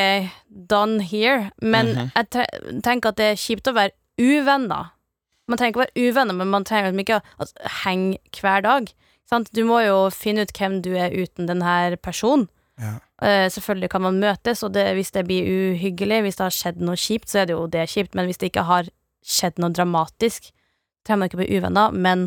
done 0.69 1.01
here. 1.01 1.49
Men 1.61 1.95
Mhm. 1.95 2.11
jeg 2.15 2.81
tenker 2.83 3.09
at 3.09 3.15
det 3.17 3.31
er 3.31 3.39
kjipt 3.39 3.67
å 3.71 3.73
være 3.73 3.95
uvenner. 4.19 4.91
Man 5.47 5.57
trenger 5.57 5.71
ikke 5.73 5.81
å 5.81 5.87
være 5.87 6.09
uvenner, 6.11 6.35
men 6.37 6.51
man 6.51 6.63
trenger 6.67 6.91
liksom 6.91 6.99
ikke 7.05 7.17
å 7.17 7.23
altså, 7.39 7.55
henge 7.85 8.19
hver 8.41 8.61
dag. 8.61 8.91
Sant? 9.29 9.51
Du 9.53 9.61
må 9.67 9.81
jo 9.85 10.07
finne 10.13 10.41
ut 10.47 10.53
hvem 10.57 10.79
du 10.81 10.95
er 10.97 11.13
uten 11.13 11.45
denne 11.49 11.97
personen. 12.01 12.47
Ja. 12.79 12.95
Uh, 13.21 13.45
selvfølgelig 13.51 13.89
kan 13.91 14.01
man 14.05 14.21
møtes, 14.23 14.63
og 14.63 14.71
det, 14.73 14.85
hvis 14.95 15.11
det 15.11 15.25
blir 15.27 15.45
uhyggelig, 15.45 16.21
hvis 16.25 16.39
det 16.39 16.45
har 16.47 16.55
skjedd 16.55 16.79
noe 16.81 16.97
kjipt, 16.97 17.27
så 17.29 17.41
er 17.41 17.49
det 17.49 17.57
jo 17.57 17.65
det 17.67 17.83
kjipt, 17.91 18.15
men 18.15 18.29
hvis 18.29 18.39
det 18.39 18.49
ikke 18.53 18.63
har 18.69 18.87
skjedd 19.25 19.59
noe 19.59 19.75
dramatisk, 19.75 20.47
trenger 21.05 21.19
man 21.19 21.29
ikke 21.29 21.39
å 21.39 21.41
bli 21.43 21.57
uvenner, 21.59 21.91
men 22.07 22.23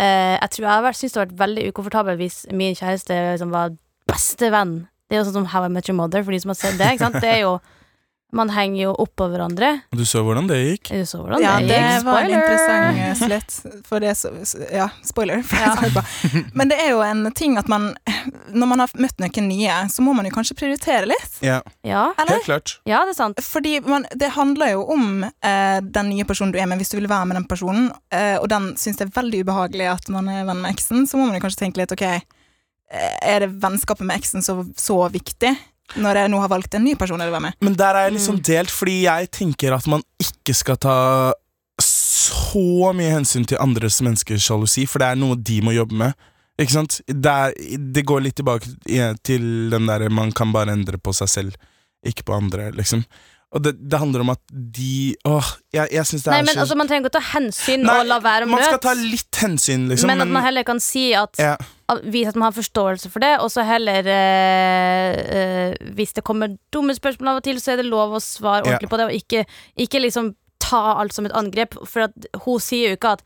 uh, 0.00 0.34
jeg 0.40 0.50
tror 0.50 0.66
jeg 0.66 0.72
har 0.72 0.82
vært- 0.88 0.98
syntes 1.00 1.14
det 1.14 1.20
har 1.22 1.28
vært 1.30 1.42
veldig 1.44 1.68
ukomfortabelt 1.70 2.20
hvis 2.20 2.40
min 2.52 2.74
kjæreste 2.74 3.14
liksom 3.14 3.54
var 3.54 3.76
bestevenn. 4.10 4.74
Det 5.08 5.16
er 5.16 5.22
jo 5.22 5.28
sånn 5.30 5.38
som 5.38 5.48
How 5.54 5.68
I 5.68 5.72
Met 5.72 5.88
Your 5.88 5.96
Mother, 6.00 6.24
for 6.26 6.34
de 6.34 6.40
som 6.42 6.50
har 6.50 6.58
sett 6.58 6.78
det. 6.80 6.98
Det 7.22 7.30
er 7.30 7.40
jo 7.44 7.54
Man 8.34 8.50
henger 8.50 8.80
jo 8.88 8.92
oppå 9.04 9.28
hverandre. 9.30 9.68
Du 9.94 10.02
så 10.04 10.20
hvordan 10.26 10.48
det 10.50 10.56
gikk? 10.58 10.88
Du 10.90 11.04
så 11.06 11.20
hvordan 11.22 11.40
Ja, 11.44 11.52
det 11.62 11.68
det 11.70 11.76
gikk. 11.78 12.04
var 12.08 12.18
en 12.18 12.26
Spoiler! 12.26 12.40
interessant 12.40 12.98
eh, 12.98 13.14
slutt. 13.24 13.84
For 13.86 14.02
det, 14.02 14.14
så, 14.18 14.32
ja, 14.74 14.88
spoiler. 15.06 15.42
For 15.46 15.56
Ja. 15.62 15.74
jeg 15.80 15.92
på. 15.94 16.02
Men 16.58 16.72
det 16.72 16.78
er 16.82 16.90
jo 16.96 17.02
en 17.06 17.28
ting 17.32 17.54
at 17.60 17.68
man 17.70 17.92
Når 18.50 18.66
man 18.72 18.82
har 18.82 18.90
møtt 18.98 19.18
noen 19.22 19.48
nye, 19.48 19.76
så 19.92 20.02
må 20.02 20.14
man 20.18 20.26
jo 20.26 20.32
kanskje 20.34 20.56
prioritere 20.58 21.06
litt. 21.06 21.38
Ja, 21.44 21.60
Ja, 21.86 22.08
Eller? 22.18 22.38
helt 22.40 22.48
klart. 22.48 22.74
ja, 22.88 23.04
det 23.04 23.14
er 23.14 23.18
sant. 23.20 23.40
Fordi 23.44 23.78
man, 23.86 24.06
det 24.16 24.30
handler 24.34 24.72
jo 24.74 24.82
om 24.94 25.24
eh, 25.24 25.80
den 25.84 26.08
nye 26.10 26.24
personen 26.24 26.52
du 26.52 26.58
er 26.58 26.66
med, 26.66 26.78
hvis 26.82 26.90
du 26.90 26.98
vil 26.98 27.08
være 27.10 27.26
med 27.30 27.36
den 27.38 27.46
personen, 27.50 27.90
eh, 28.10 28.36
og 28.40 28.48
den 28.50 28.72
syns 28.80 28.96
det 28.98 29.06
er 29.08 29.14
veldig 29.20 29.44
ubehagelig 29.44 29.86
at 29.92 30.08
man 30.14 30.28
er 30.32 30.44
venn 30.48 30.62
med 30.64 30.72
eksen, 30.74 31.06
så 31.06 31.16
må 31.20 31.26
man 31.28 31.36
jo 31.38 31.44
kanskje 31.44 31.62
tenke 31.66 31.82
litt 31.82 31.92
ok, 31.94 32.02
eh, 32.08 33.14
er 33.22 33.44
det 33.44 33.52
vennskapet 33.62 34.06
med 34.08 34.16
eksen 34.18 34.42
så, 34.42 34.58
så 34.76 34.98
viktig? 35.12 35.52
Når 36.00 36.16
jeg 36.16 36.30
nå 36.32 36.38
har 36.40 36.48
valgt 36.48 36.74
en 36.74 36.84
ny 36.84 36.94
person 36.98 37.20
å 37.20 37.26
være 37.30 37.40
med. 37.44 37.54
Men 37.60 37.74
der 37.76 37.94
er 37.94 38.10
jeg 38.10 38.20
sånn 38.24 38.38
Mm. 38.40 38.44
delt, 38.48 38.70
fordi 38.72 39.02
jeg 39.04 39.30
tenker 39.30 39.74
at 39.76 39.86
man 39.86 40.02
ikke 40.18 40.54
skal 40.56 40.76
ta 40.80 41.32
så 41.82 42.92
mye 42.94 43.10
hensyn 43.12 43.44
til 43.46 43.58
andres 43.62 44.00
menneskers 44.04 44.44
sjalusi, 44.46 44.86
for 44.88 44.98
det 45.02 45.08
er 45.12 45.20
noe 45.20 45.36
de 45.36 45.60
må 45.60 45.74
jobbe 45.74 45.96
med. 45.98 46.14
Ikke 46.58 46.70
sant? 46.76 47.00
Det, 47.08 47.26
er, 47.30 47.52
det 47.78 48.04
går 48.06 48.22
litt 48.22 48.36
tilbake 48.38 48.70
til 49.26 49.70
den 49.70 49.86
derre 49.90 50.08
man 50.10 50.30
kan 50.32 50.52
bare 50.54 50.72
endre 50.72 50.98
på 51.02 51.12
seg 51.16 51.28
selv, 51.32 51.56
ikke 52.06 52.24
på 52.28 52.36
andre, 52.36 52.70
liksom. 52.76 53.04
Og 53.54 53.62
det, 53.62 53.74
det 53.78 53.98
handler 54.02 54.24
om 54.24 54.32
at 54.32 54.40
de 54.50 55.14
Åh, 55.30 55.50
jeg, 55.74 55.86
jeg 55.94 56.08
syns 56.10 56.24
det 56.24 56.32
Nei, 56.32 56.40
er 56.42 56.46
men 56.48 56.56
så 56.56 56.64
altså, 56.64 56.76
Man 56.78 56.90
trenger 56.90 57.04
ikke 57.04 57.12
å 57.12 57.16
ta 57.20 57.24
hensyn 57.34 57.84
Nei, 57.86 57.96
og 58.02 58.08
la 58.10 58.18
være 58.24 58.48
å 58.48 58.50
Man 58.50 58.64
skal 58.64 58.80
ta 58.82 58.94
litt 58.98 59.40
hensyn, 59.44 59.86
liksom. 59.92 60.10
men 60.10 60.24
at 60.24 60.32
man 60.34 60.46
heller 60.46 60.66
kan 60.66 60.82
si 60.82 61.06
at 61.18 61.38
ja, 61.40 61.54
Vise 62.02 62.32
at 62.32 62.38
man 62.40 62.48
har 62.48 62.56
forståelse 62.56 63.10
for 63.12 63.22
det, 63.22 63.34
og 63.44 63.52
så 63.52 63.64
heller 63.68 64.08
eh, 64.10 65.18
eh, 65.38 65.92
Hvis 65.94 66.16
det 66.16 66.24
kommer 66.26 66.56
dumme 66.74 66.96
spørsmål 66.96 67.34
av 67.34 67.42
og 67.42 67.46
til, 67.46 67.60
så 67.62 67.74
er 67.74 67.82
det 67.82 67.86
lov 67.90 68.16
å 68.16 68.22
svare 68.24 68.64
Ja. 68.64 68.74
ordentlig 68.74 68.90
på 68.90 69.00
det, 69.00 69.06
og 69.10 69.18
ikke, 69.18 69.44
ikke 69.86 70.00
liksom 70.02 70.32
ta 70.64 70.82
alt 70.96 71.12
som 71.12 71.28
et 71.28 71.34
angrep. 71.36 71.76
For 71.84 72.06
at 72.08 72.28
hun 72.46 72.62
sier 72.62 72.94
jo 72.94 72.98
ikke 72.98 73.18
at 73.18 73.24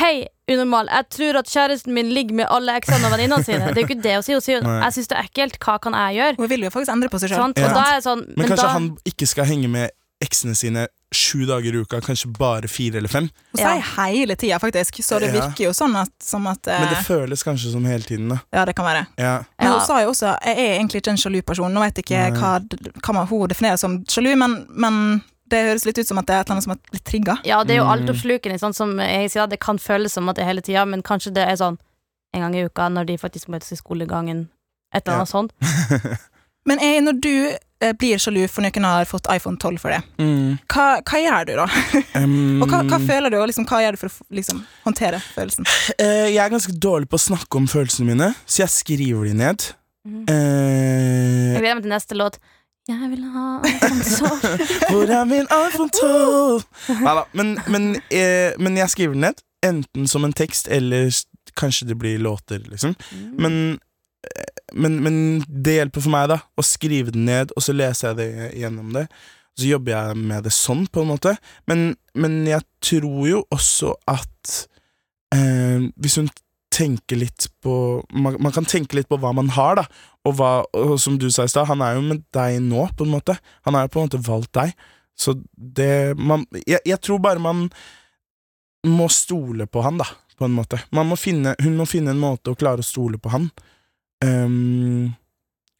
Hei, 0.00 0.22
unormal, 0.48 0.88
jeg 0.88 1.04
tror 1.12 1.38
at 1.42 1.50
kjæresten 1.52 1.92
min 1.92 2.08
ligger 2.16 2.34
med 2.40 2.46
alle 2.48 2.78
eksene 2.80 3.04
og 3.04 3.12
venninnene 3.12 3.44
sine. 3.44 3.66
Det 3.74 3.82
er 3.82 3.84
jo 3.84 3.88
ikke 3.90 4.02
det 4.04 4.14
å 4.18 4.22
si. 4.24 4.32
Hun 4.32 4.44
sier 4.44 4.62
Nei. 4.64 4.78
jeg 4.86 4.96
syns 4.96 5.10
det 5.10 5.18
er 5.18 5.26
ekkelt, 5.28 5.58
hva 5.60 5.74
kan 5.84 5.96
jeg 5.98 6.16
gjøre? 6.16 6.38
Hun 6.40 6.48
vil 6.48 6.64
jo 6.64 6.70
faktisk 6.72 6.94
endre 6.94 7.10
på 7.12 7.20
seg 7.20 7.34
sjøl. 7.34 7.52
Ja. 7.60 8.00
Sånn 8.04 8.24
Men, 8.32 8.46
kanskje 8.48 8.64
da, 8.64 8.72
han 8.78 8.88
ikke 9.12 9.28
skal 9.28 9.48
henge 9.50 9.68
med 9.72 9.92
eksene 10.22 10.54
sine 10.56 10.86
sju 11.12 11.42
dager 11.44 11.74
i 11.76 11.80
uka, 11.82 11.98
kanskje 12.00 12.30
bare 12.38 12.68
fire 12.72 12.96
eller 13.02 13.10
fem. 13.12 13.26
Hun 13.52 13.60
Ja. 13.60 13.74
sier 13.74 13.82
hele 13.98 14.36
tida, 14.38 14.58
faktisk, 14.62 15.02
så 15.04 15.18
det 15.20 15.28
Ja. 15.34 15.40
virker 15.42 15.64
jo 15.66 15.72
sånn 15.76 15.94
at, 16.00 16.08
som 16.22 16.46
at 16.46 16.66
eh, 16.66 16.78
Men 16.80 16.88
det 16.94 17.04
føles 17.04 17.42
kanskje 17.44 17.72
som 17.72 17.84
hele 17.84 18.02
tiden, 18.02 18.28
da. 18.30 18.38
Ja, 18.52 18.64
det 18.64 18.74
kan 18.76 18.86
være. 18.86 19.06
Ja. 19.18 19.44
Men 19.60 19.68
Ja. 19.68 19.78
hun 19.78 19.86
sa 19.86 20.00
jo 20.00 20.08
også 20.10 20.38
jeg 20.46 20.56
er 20.56 20.78
egentlig 20.80 21.02
ikke 21.02 21.10
en 21.10 21.16
sjalu 21.18 21.42
person. 21.44 21.70
Nå 21.74 21.80
vet 21.80 21.96
jeg 22.00 22.04
ikke 22.06 22.38
hva, 22.38 22.60
hva 23.02 23.28
hun 23.28 23.48
definerer 23.48 23.76
som 23.78 24.04
sjalu, 24.08 24.36
men, 24.38 24.64
men 24.70 25.22
det 25.52 25.60
høres 25.68 25.84
litt 25.86 25.98
ut 26.02 26.08
som 26.08 26.18
at 26.20 26.26
det 26.28 26.34
er 26.34 26.40
et 26.42 26.46
eller 26.50 26.56
annet 26.58 26.66
som 26.66 26.74
er 26.74 26.96
litt 26.96 27.04
trigga. 27.08 27.36
Ja, 27.46 27.60
det 27.64 27.76
er 27.76 27.82
jo 27.82 27.86
Mm. 27.88 27.92
altoppslukende, 27.94 28.58
sånn 28.60 28.74
som 28.74 28.96
jeg 28.98 29.30
sier, 29.30 29.46
det 29.48 29.60
kan 29.60 29.78
føles 29.78 30.12
som 30.16 30.28
at 30.32 30.36
det 30.36 30.42
er 30.46 30.50
hele 30.52 30.64
tida, 30.64 30.84
men 30.88 31.02
kanskje 31.02 31.32
det 31.36 31.44
er 31.48 31.56
sånn 31.60 31.78
en 32.34 32.40
gang 32.40 32.54
i 32.56 32.64
uka 32.64 32.88
når 32.88 33.06
de 33.12 33.16
faktisk 33.20 33.48
møtes 33.52 33.72
i 33.72 33.76
skolegangen. 33.76 34.48
Et 34.94 35.06
eller 35.06 35.22
annet 35.22 35.28
sånt. 35.28 35.52
Men 36.64 36.78
jeg, 36.78 37.00
når 37.02 37.16
du 37.20 37.32
eh, 37.82 37.92
blir 37.98 38.20
sjalu 38.22 38.44
for 38.48 38.62
noen 38.62 38.84
har 38.86 39.04
fått 39.10 39.26
iPhone 39.34 39.56
12 39.58 39.78
for 39.82 39.90
det, 39.90 40.02
Mm. 40.22 40.58
hva, 40.70 41.02
hva 41.02 41.18
gjør 41.18 41.46
du 41.48 41.52
da? 41.58 41.66
Um, 42.22 42.62
Og 42.62 42.68
hva, 42.70 42.82
hva 42.86 42.98
føler 43.02 43.30
du, 43.32 43.38
og 43.40 43.48
liksom, 43.50 43.66
hva 43.66 43.80
gjør 43.82 43.96
du 43.96 43.98
for 43.98 44.08
å 44.12 44.36
liksom, 44.38 44.60
håndtere 44.84 45.18
følelsen? 45.34 45.66
eh, 45.98 46.28
jeg 46.30 46.38
er 46.44 46.52
ganske 46.54 46.72
dårlig 46.78 47.08
på 47.10 47.18
å 47.18 47.24
snakke 47.24 47.56
om 47.58 47.66
følelsene 47.66 48.06
mine, 48.14 48.28
så 48.46 48.62
jeg 48.62 48.68
skriver 48.76 49.24
de 49.26 49.34
ned. 49.34 49.66
Mm. 50.06 50.22
Eh, 50.30 51.52
Jeg 51.56 51.60
gleder 51.64 51.74
meg 51.80 51.82
til 51.88 51.94
neste 51.96 52.14
låt. 52.20 52.38
Jeg 52.88 53.10
vil 53.12 53.22
ha 53.30 53.60
Hvor 54.90 55.06
er 55.06 55.24
min 55.30 55.46
iPhone 55.46 55.90
12? 55.94 56.62
Neida, 57.04 57.22
men, 57.32 57.54
men, 57.70 57.84
eh, 58.10 58.56
men 58.58 58.76
jeg 58.76 58.90
skriver 58.90 59.14
den 59.14 59.26
ned. 59.28 59.42
Enten 59.62 60.08
som 60.10 60.24
en 60.26 60.34
tekst, 60.34 60.66
eller 60.68 61.12
kanskje 61.58 61.86
det 61.92 61.98
blir 61.98 62.18
låter, 62.18 62.58
liksom. 62.66 62.96
Men, 63.38 63.78
eh, 64.26 64.50
men, 64.72 64.98
men 65.04 65.14
det 65.46 65.76
hjelper 65.78 66.02
for 66.02 66.14
meg, 66.14 66.26
da. 66.32 66.40
Å 66.58 66.66
skrive 66.66 67.14
den 67.14 67.28
ned, 67.30 67.54
og 67.54 67.62
så 67.62 67.76
leser 67.76 68.10
jeg 68.10 68.18
det 68.18 68.50
gjennom 68.64 68.90
det. 68.96 69.06
Så 69.58 69.68
jobber 69.68 69.94
jeg 69.94 70.18
med 70.18 70.42
det 70.48 70.54
sånn, 70.56 70.86
på 70.90 71.04
en 71.04 71.12
måte. 71.12 71.36
Men, 71.70 71.92
men 72.18 72.40
jeg 72.48 72.66
tror 72.82 73.22
jo 73.28 73.44
også 73.52 73.94
at 74.10 74.54
eh, 75.36 75.86
Hvis 76.00 76.18
hun 76.18 76.32
tenker 76.82 77.20
litt 77.22 77.46
på 77.62 77.74
man, 78.10 78.36
man 78.42 78.54
kan 78.54 78.66
tenke 78.68 78.98
litt 78.98 79.08
på 79.10 79.18
hva 79.22 79.32
man 79.36 79.52
har, 79.54 79.78
da. 79.78 79.86
Og, 80.26 80.36
hva, 80.38 80.50
og 80.78 80.96
som 81.02 81.16
du 81.18 81.28
sa 81.32 81.46
i 81.46 81.52
stad, 81.52 81.68
han 81.70 81.82
er 81.84 81.96
jo 81.96 82.04
med 82.06 82.24
deg 82.34 82.58
nå, 82.62 82.88
på 82.98 83.06
en 83.06 83.14
måte. 83.14 83.38
Han 83.66 83.78
har 83.78 83.86
jo 83.86 83.94
på 83.94 84.02
en 84.02 84.10
måte 84.10 84.22
valgt 84.26 84.52
deg. 84.58 84.74
Så 85.18 85.36
det 85.54 86.18
man, 86.18 86.46
jeg, 86.66 86.80
jeg 86.88 86.98
tror 87.04 87.22
bare 87.22 87.42
man 87.42 87.66
må 88.88 89.06
stole 89.12 89.68
på 89.70 89.82
han, 89.84 90.00
da, 90.00 90.08
på 90.38 90.48
en 90.48 90.56
måte. 90.56 90.80
Må 90.94 91.18
finne, 91.18 91.54
hun 91.62 91.78
må 91.78 91.86
finne 91.88 92.14
en 92.14 92.22
måte 92.22 92.52
å 92.52 92.58
klare 92.58 92.82
å 92.82 92.86
stole 92.86 93.20
på 93.22 93.32
han. 93.34 93.48
Um, 94.22 95.12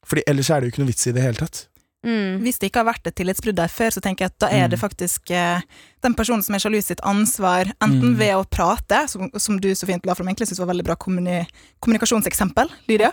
fordi 0.07 0.25
ellers 0.31 0.51
er 0.51 0.61
det 0.61 0.69
jo 0.69 0.75
ikke 0.75 0.83
noe 0.83 0.91
vits 0.93 1.09
i 1.09 1.15
det 1.15 1.25
hele 1.25 1.43
tatt. 1.43 1.65
Mm. 2.05 2.41
Hvis 2.43 2.59
det 2.59 2.71
ikke 2.71 2.81
har 2.83 2.89
vært 2.93 3.07
et 3.07 3.15
tillitsbrudd 3.15 3.55
der 3.55 3.71
før, 3.71 3.91
så 3.95 4.01
tenker 4.03 4.25
jeg 4.27 4.33
at 4.33 4.39
da 4.43 4.49
er 4.51 4.69
det 4.69 4.79
Mm. 4.79 4.83
faktisk 4.83 5.31
eh, 5.31 5.61
den 6.03 6.15
personen 6.19 6.43
som 6.43 6.55
er 6.55 6.59
sjalu 6.59 6.81
sitt 6.83 7.01
ansvar, 7.07 7.71
enten 7.81 8.13
Mm. 8.15 8.17
ved 8.19 8.35
å 8.35 8.45
prate, 8.51 9.09
som, 9.09 9.31
som 9.39 9.61
du 9.61 9.69
så 9.75 9.87
fint 9.87 10.05
la 10.05 10.15
fram, 10.15 10.27
egentlig 10.29 10.49
synes 10.51 10.59
var 10.59 10.73
veldig 10.75 10.85
bra 10.85 10.97
kommuni 10.97 11.47
kommunikasjonseksempel, 11.81 12.69
Lydia. 12.89 13.11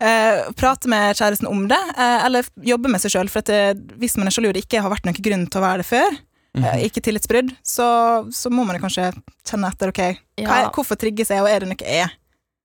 Eh, 0.00 0.52
prate 0.56 0.88
med 0.88 1.16
kjæresten 1.16 1.48
om 1.48 1.66
det, 1.68 1.80
eh, 1.96 2.24
eller 2.26 2.44
jobbe 2.60 2.88
med 2.92 3.00
seg 3.00 3.10
sjøl. 3.16 3.28
For 3.32 3.38
at 3.40 3.46
det, 3.46 3.96
hvis 3.98 4.16
man 4.18 4.26
er 4.28 4.30
sjalu 4.36 4.48
og 4.50 4.54
det 4.54 4.64
ikke 4.66 4.82
har 4.82 4.90
vært 4.92 5.04
noen 5.08 5.22
grunn 5.22 5.46
til 5.48 5.60
å 5.60 5.64
være 5.64 5.78
det 5.82 5.86
før, 5.88 6.18
eh, 6.56 6.84
ikke 6.88 7.02
tillitsbrudd, 7.08 7.56
så, 7.64 7.88
så 8.32 8.50
må 8.52 8.66
man 8.66 8.78
kanskje 8.80 9.12
kjenne 9.48 9.72
etter 9.72 9.88
ok, 9.92 10.00
er, 10.38 10.70
hvorfor 10.72 10.96
trigges 10.96 11.28
jeg, 11.32 11.40
og 11.40 11.48
er 11.48 11.60
det 11.60 11.68
noe 11.72 11.76
jeg 11.88 12.10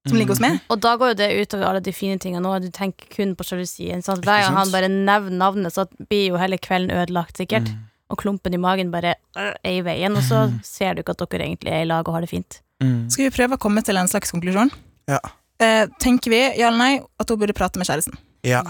som 0.08 0.18
ligger 0.18 0.34
hos 0.34 0.42
meg? 0.42 0.60
Og 0.74 0.80
da 0.82 0.96
går 0.98 1.12
jo 1.14 1.18
det 1.20 1.30
utover 1.44 1.68
alle 1.70 1.82
de 1.86 1.92
fine 1.94 2.18
tingene 2.22 2.42
nå. 2.42 2.56
Du 2.64 2.70
tenker 2.74 3.06
kun 3.14 3.36
på 3.38 3.46
sjalusien. 3.46 4.02
Sånn. 4.06 4.22
Hver 4.26 4.42
gang 4.48 4.58
han 4.58 4.72
bare 4.74 4.90
nevner 4.90 5.36
navnet, 5.38 5.74
så 5.76 5.86
blir 6.10 6.32
jo 6.32 6.40
hele 6.42 6.58
kvelden 6.58 6.96
ødelagt, 6.96 7.38
sikkert. 7.38 7.70
Mm. 7.70 7.84
Og 8.12 8.18
klumpen 8.20 8.54
i 8.58 8.60
magen 8.60 8.90
bare 8.92 9.14
øh, 9.38 9.54
er 9.64 9.78
i 9.78 9.84
veien, 9.86 10.18
og 10.18 10.26
så 10.28 10.48
ser 10.68 10.96
du 10.98 11.04
ikke 11.04 11.14
at 11.16 11.22
dere 11.32 11.46
egentlig 11.48 11.72
er 11.72 11.86
i 11.86 11.88
lag 11.88 12.04
og 12.10 12.18
har 12.18 12.26
det 12.26 12.32
fint. 12.34 12.58
Mm. 12.84 13.06
Skal 13.14 13.30
vi 13.30 13.36
prøve 13.38 13.56
å 13.56 13.62
komme 13.62 13.84
til 13.86 13.96
en 14.02 14.10
slags 14.12 14.34
konklusjon? 14.34 14.74
Ja. 15.08 15.20
Eh, 15.62 15.86
tenker 16.02 16.34
vi, 16.34 16.42
ja 16.58 16.68
eller 16.72 16.82
nei, 16.82 16.92
at 17.22 17.30
hun 17.30 17.40
burde 17.40 17.54
prate 17.56 17.78
med 17.80 17.88
kjæresten? 17.88 18.18
Ja, 18.44 18.64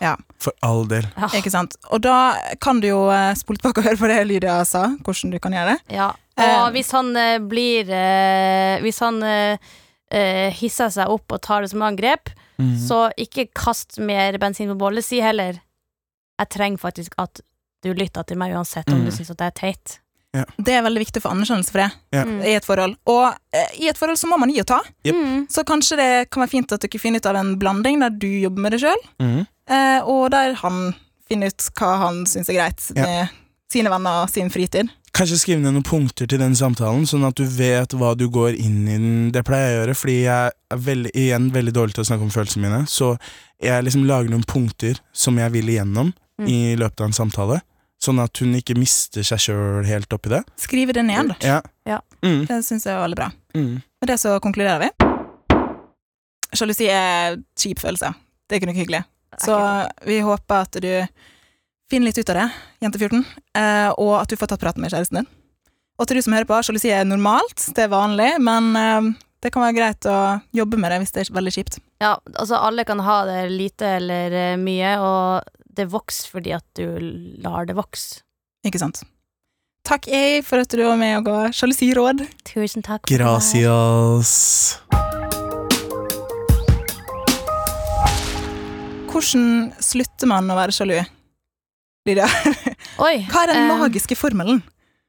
Ja. 0.00 0.16
for 0.40 0.54
all 0.64 0.86
del. 0.88 1.04
Ja. 1.20 1.28
Ikke 1.36 1.50
sant? 1.52 1.76
Og 1.92 2.00
da 2.00 2.34
kan 2.64 2.80
du 2.80 2.88
jo 2.88 3.02
eh, 3.12 3.34
spole 3.36 3.60
tilbake 3.60 3.82
og 3.82 3.84
høre 3.90 4.00
på 4.00 4.08
det 4.08 4.18
Lydia 4.26 4.56
sa, 4.64 4.86
hvordan 5.04 5.34
du 5.34 5.38
kan 5.38 5.52
gjøre 5.52 5.74
det. 5.76 5.94
ja. 6.00 6.08
Eh. 6.40 6.56
Og 6.64 6.70
hvis 6.72 6.88
han 6.96 7.10
eh, 7.20 7.36
blir 7.38 7.90
eh, 7.92 8.78
Hvis 8.80 9.00
han 9.04 9.18
eh, 9.22 9.58
eh, 10.10 10.50
hisser 10.52 10.90
seg 10.90 11.08
opp 11.08 11.32
og 11.32 11.40
tar 11.42 11.62
det 11.62 11.70
som 11.70 11.82
angrep, 11.82 12.30
Mm. 12.60 12.74
så 12.76 13.10
ikke 13.16 13.48
kast 13.56 13.98
mer 13.98 14.36
bensin 14.36 14.68
på 14.68 14.76
bålet. 14.76 15.02
Si 15.04 15.20
heller 15.20 15.60
Jeg 16.40 16.48
trenger 16.50 16.78
faktisk 16.78 17.12
at 17.18 17.40
du 17.82 17.92
lytter 17.94 18.22
til 18.26 18.36
meg 18.36 18.52
uansett 18.52 18.88
om 18.92 18.98
Mm. 19.00 19.04
du 19.06 19.10
syns 19.10 19.30
at 19.30 19.36
det 19.38 19.46
er 19.46 19.50
teit. 19.60 19.98
Det 20.62 20.68
er 20.74 20.82
veldig 20.82 21.00
viktig 21.06 21.20
for 21.22 21.30
anerkjennelse 21.32 21.70
for 21.72 21.78
det 21.80 21.92
Ja. 22.12 22.24
Mm. 22.24 22.42
i 22.44 22.54
et 22.54 22.64
forhold. 22.64 22.96
Og 23.06 23.34
eh, 23.52 23.66
i 23.80 23.88
et 23.88 23.96
forhold 23.98 24.16
så 24.18 24.26
må 24.28 24.38
man 24.38 24.50
gi 24.50 24.60
og 24.60 24.66
ta. 24.66 24.80
Yep. 25.04 25.14
Mm. 25.14 25.46
Så 25.48 25.64
kanskje 25.64 25.96
det 25.96 26.30
kan 26.30 26.42
være 26.42 26.50
fint 26.50 26.72
at 26.72 26.80
dere 26.80 27.00
finner 27.00 27.16
ut 27.18 27.26
av 27.26 27.36
en 27.36 27.56
blanding 27.58 28.00
der 28.00 28.10
du 28.10 28.26
jobber 28.26 28.60
med 28.62 28.72
det 28.72 28.80
sjøl, 28.80 28.96
Mm. 29.18 29.46
eh, 29.68 30.00
og 30.04 30.30
der 30.30 30.54
han 30.54 30.94
finner 31.28 31.46
ut 31.48 31.70
hva 31.76 31.98
han 31.98 32.24
syns 32.26 32.48
er 32.48 32.54
greit 32.54 32.92
Ja. 32.96 33.02
med 33.06 33.28
sine 33.72 33.88
venner 33.90 34.22
og 34.24 34.30
sin 34.30 34.50
fritid. 34.50 34.88
Kanskje 35.16 35.38
skrive 35.40 35.60
ned 35.60 35.74
noen 35.74 35.84
punkter 35.86 36.28
til 36.30 36.38
den 36.38 36.54
samtalen, 36.54 37.02
sånn 37.08 37.24
at 37.26 37.34
du 37.36 37.42
vet 37.44 37.92
hva 37.98 38.12
du 38.16 38.28
går 38.30 38.54
inn 38.62 38.84
i 38.88 38.94
den. 38.94 39.30
Det 39.34 39.42
pleier 39.44 39.66
jeg 39.72 39.74
å 39.74 39.80
gjøre, 39.82 39.96
fordi 39.98 40.14
jeg 40.22 40.52
er 40.70 40.82
veldig, 40.86 41.10
igjen 41.18 41.48
veldig 41.54 41.74
dårlig 41.76 41.96
til 41.96 42.04
å 42.04 42.08
snakke 42.12 42.26
om 42.28 42.30
følelsene 42.30 42.62
mine. 42.68 42.78
Så 42.88 43.16
jeg 43.60 43.84
liksom 43.84 44.06
lager 44.08 44.30
noen 44.30 44.46
punkter 44.46 45.00
som 45.12 45.38
jeg 45.42 45.52
vil 45.58 45.72
igjennom 45.74 46.12
Mm. 46.40 46.46
i 46.48 46.76
løpet 46.80 47.00
av 47.02 47.06
en 47.10 47.12
samtale. 47.12 47.56
Sånn 48.00 48.16
at 48.22 48.38
hun 48.40 48.54
ikke 48.56 48.72
mister 48.78 49.20
seg 49.28 49.38
sjøl 49.44 49.84
helt 49.84 50.08
oppi 50.16 50.30
det. 50.32 50.38
Skrive 50.56 50.94
det 50.96 51.02
ned. 51.04 51.34
Ja. 51.44 51.58
Ja. 51.84 51.98
Mm. 52.24 52.46
Det 52.48 52.62
syns 52.64 52.86
jeg 52.86 52.96
var 52.96 53.02
veldig 53.04 53.18
bra. 53.18 53.26
Mm. 53.52 53.82
Med 54.00 54.08
det 54.08 54.16
så 54.22 54.38
konkluderer 54.40 54.80
vi. 54.86 54.88
Sjalusi 56.56 56.88
er 56.88 57.36
kjip 57.60 57.82
følelse. 57.82 58.14
Det 58.48 58.56
er 58.56 58.60
ikke 58.62 58.70
noe 58.70 58.78
hyggelig. 58.80 59.02
Så 59.44 59.58
vi 60.08 60.16
håper 60.24 60.64
at 60.64 60.80
du 60.80 60.88
finner 61.90 62.10
litt 62.10 62.20
ut 62.20 62.30
av 62.30 62.38
det, 62.38 62.48
jente 62.84 63.00
14, 63.00 63.24
eh, 63.58 63.90
og 63.98 64.14
at 64.20 64.30
du 64.30 64.38
får 64.38 64.52
tatt 64.52 64.62
praten 64.62 64.84
med 64.84 64.92
kjæresten 64.92 65.20
din. 65.20 65.30
Og 66.00 66.08
til 66.08 66.16
du 66.16 66.24
som 66.24 66.36
hører 66.36 66.48
på, 66.48 66.60
sjalusi 66.64 66.92
er 66.94 67.04
normalt, 67.04 67.66
det 67.76 67.84
er 67.84 67.92
vanlig, 67.92 68.30
men 68.40 68.70
eh, 68.78 69.10
det 69.42 69.52
kan 69.52 69.64
være 69.64 69.76
greit 69.76 70.08
å 70.08 70.18
jobbe 70.56 70.80
med 70.80 70.94
det 70.94 71.00
hvis 71.02 71.14
det 71.16 71.24
er 71.24 71.32
veldig 71.36 71.54
kjipt. 71.56 71.80
Ja, 72.00 72.14
altså 72.34 72.60
alle 72.60 72.86
kan 72.88 73.02
ha 73.04 73.22
det 73.28 73.42
lite 73.52 73.96
eller 73.98 74.36
eh, 74.36 74.58
mye, 74.60 74.96
og 75.02 75.74
det 75.76 75.90
vokser 75.90 76.32
fordi 76.32 76.54
at 76.56 76.66
du 76.78 76.86
lar 77.42 77.68
det 77.68 77.76
vokse. 77.78 78.22
Ikke 78.66 78.80
sant? 78.80 79.02
Takk, 79.88 80.06
jeg, 80.12 80.44
for 80.46 80.60
at 80.62 80.70
du 80.70 80.82
var 80.84 80.98
med 81.00 81.22
og 81.22 81.26
ga 81.26 81.38
sjalusiråd. 81.56 82.26
Tusen 82.46 82.84
takk. 82.84 83.06
for. 83.08 83.16
Gracias. 83.16 84.76
Hvordan 89.10 89.72
slutter 89.82 90.28
man 90.30 90.52
å 90.52 90.60
være 90.60 90.76
sjalu? 90.76 91.00
Lydia, 92.10 92.26
Oi, 93.06 93.22
hva 93.30 93.44
er 93.44 93.52
den 93.52 93.68
eh, 93.68 93.70
magiske 93.70 94.16
formelen? 94.18 94.64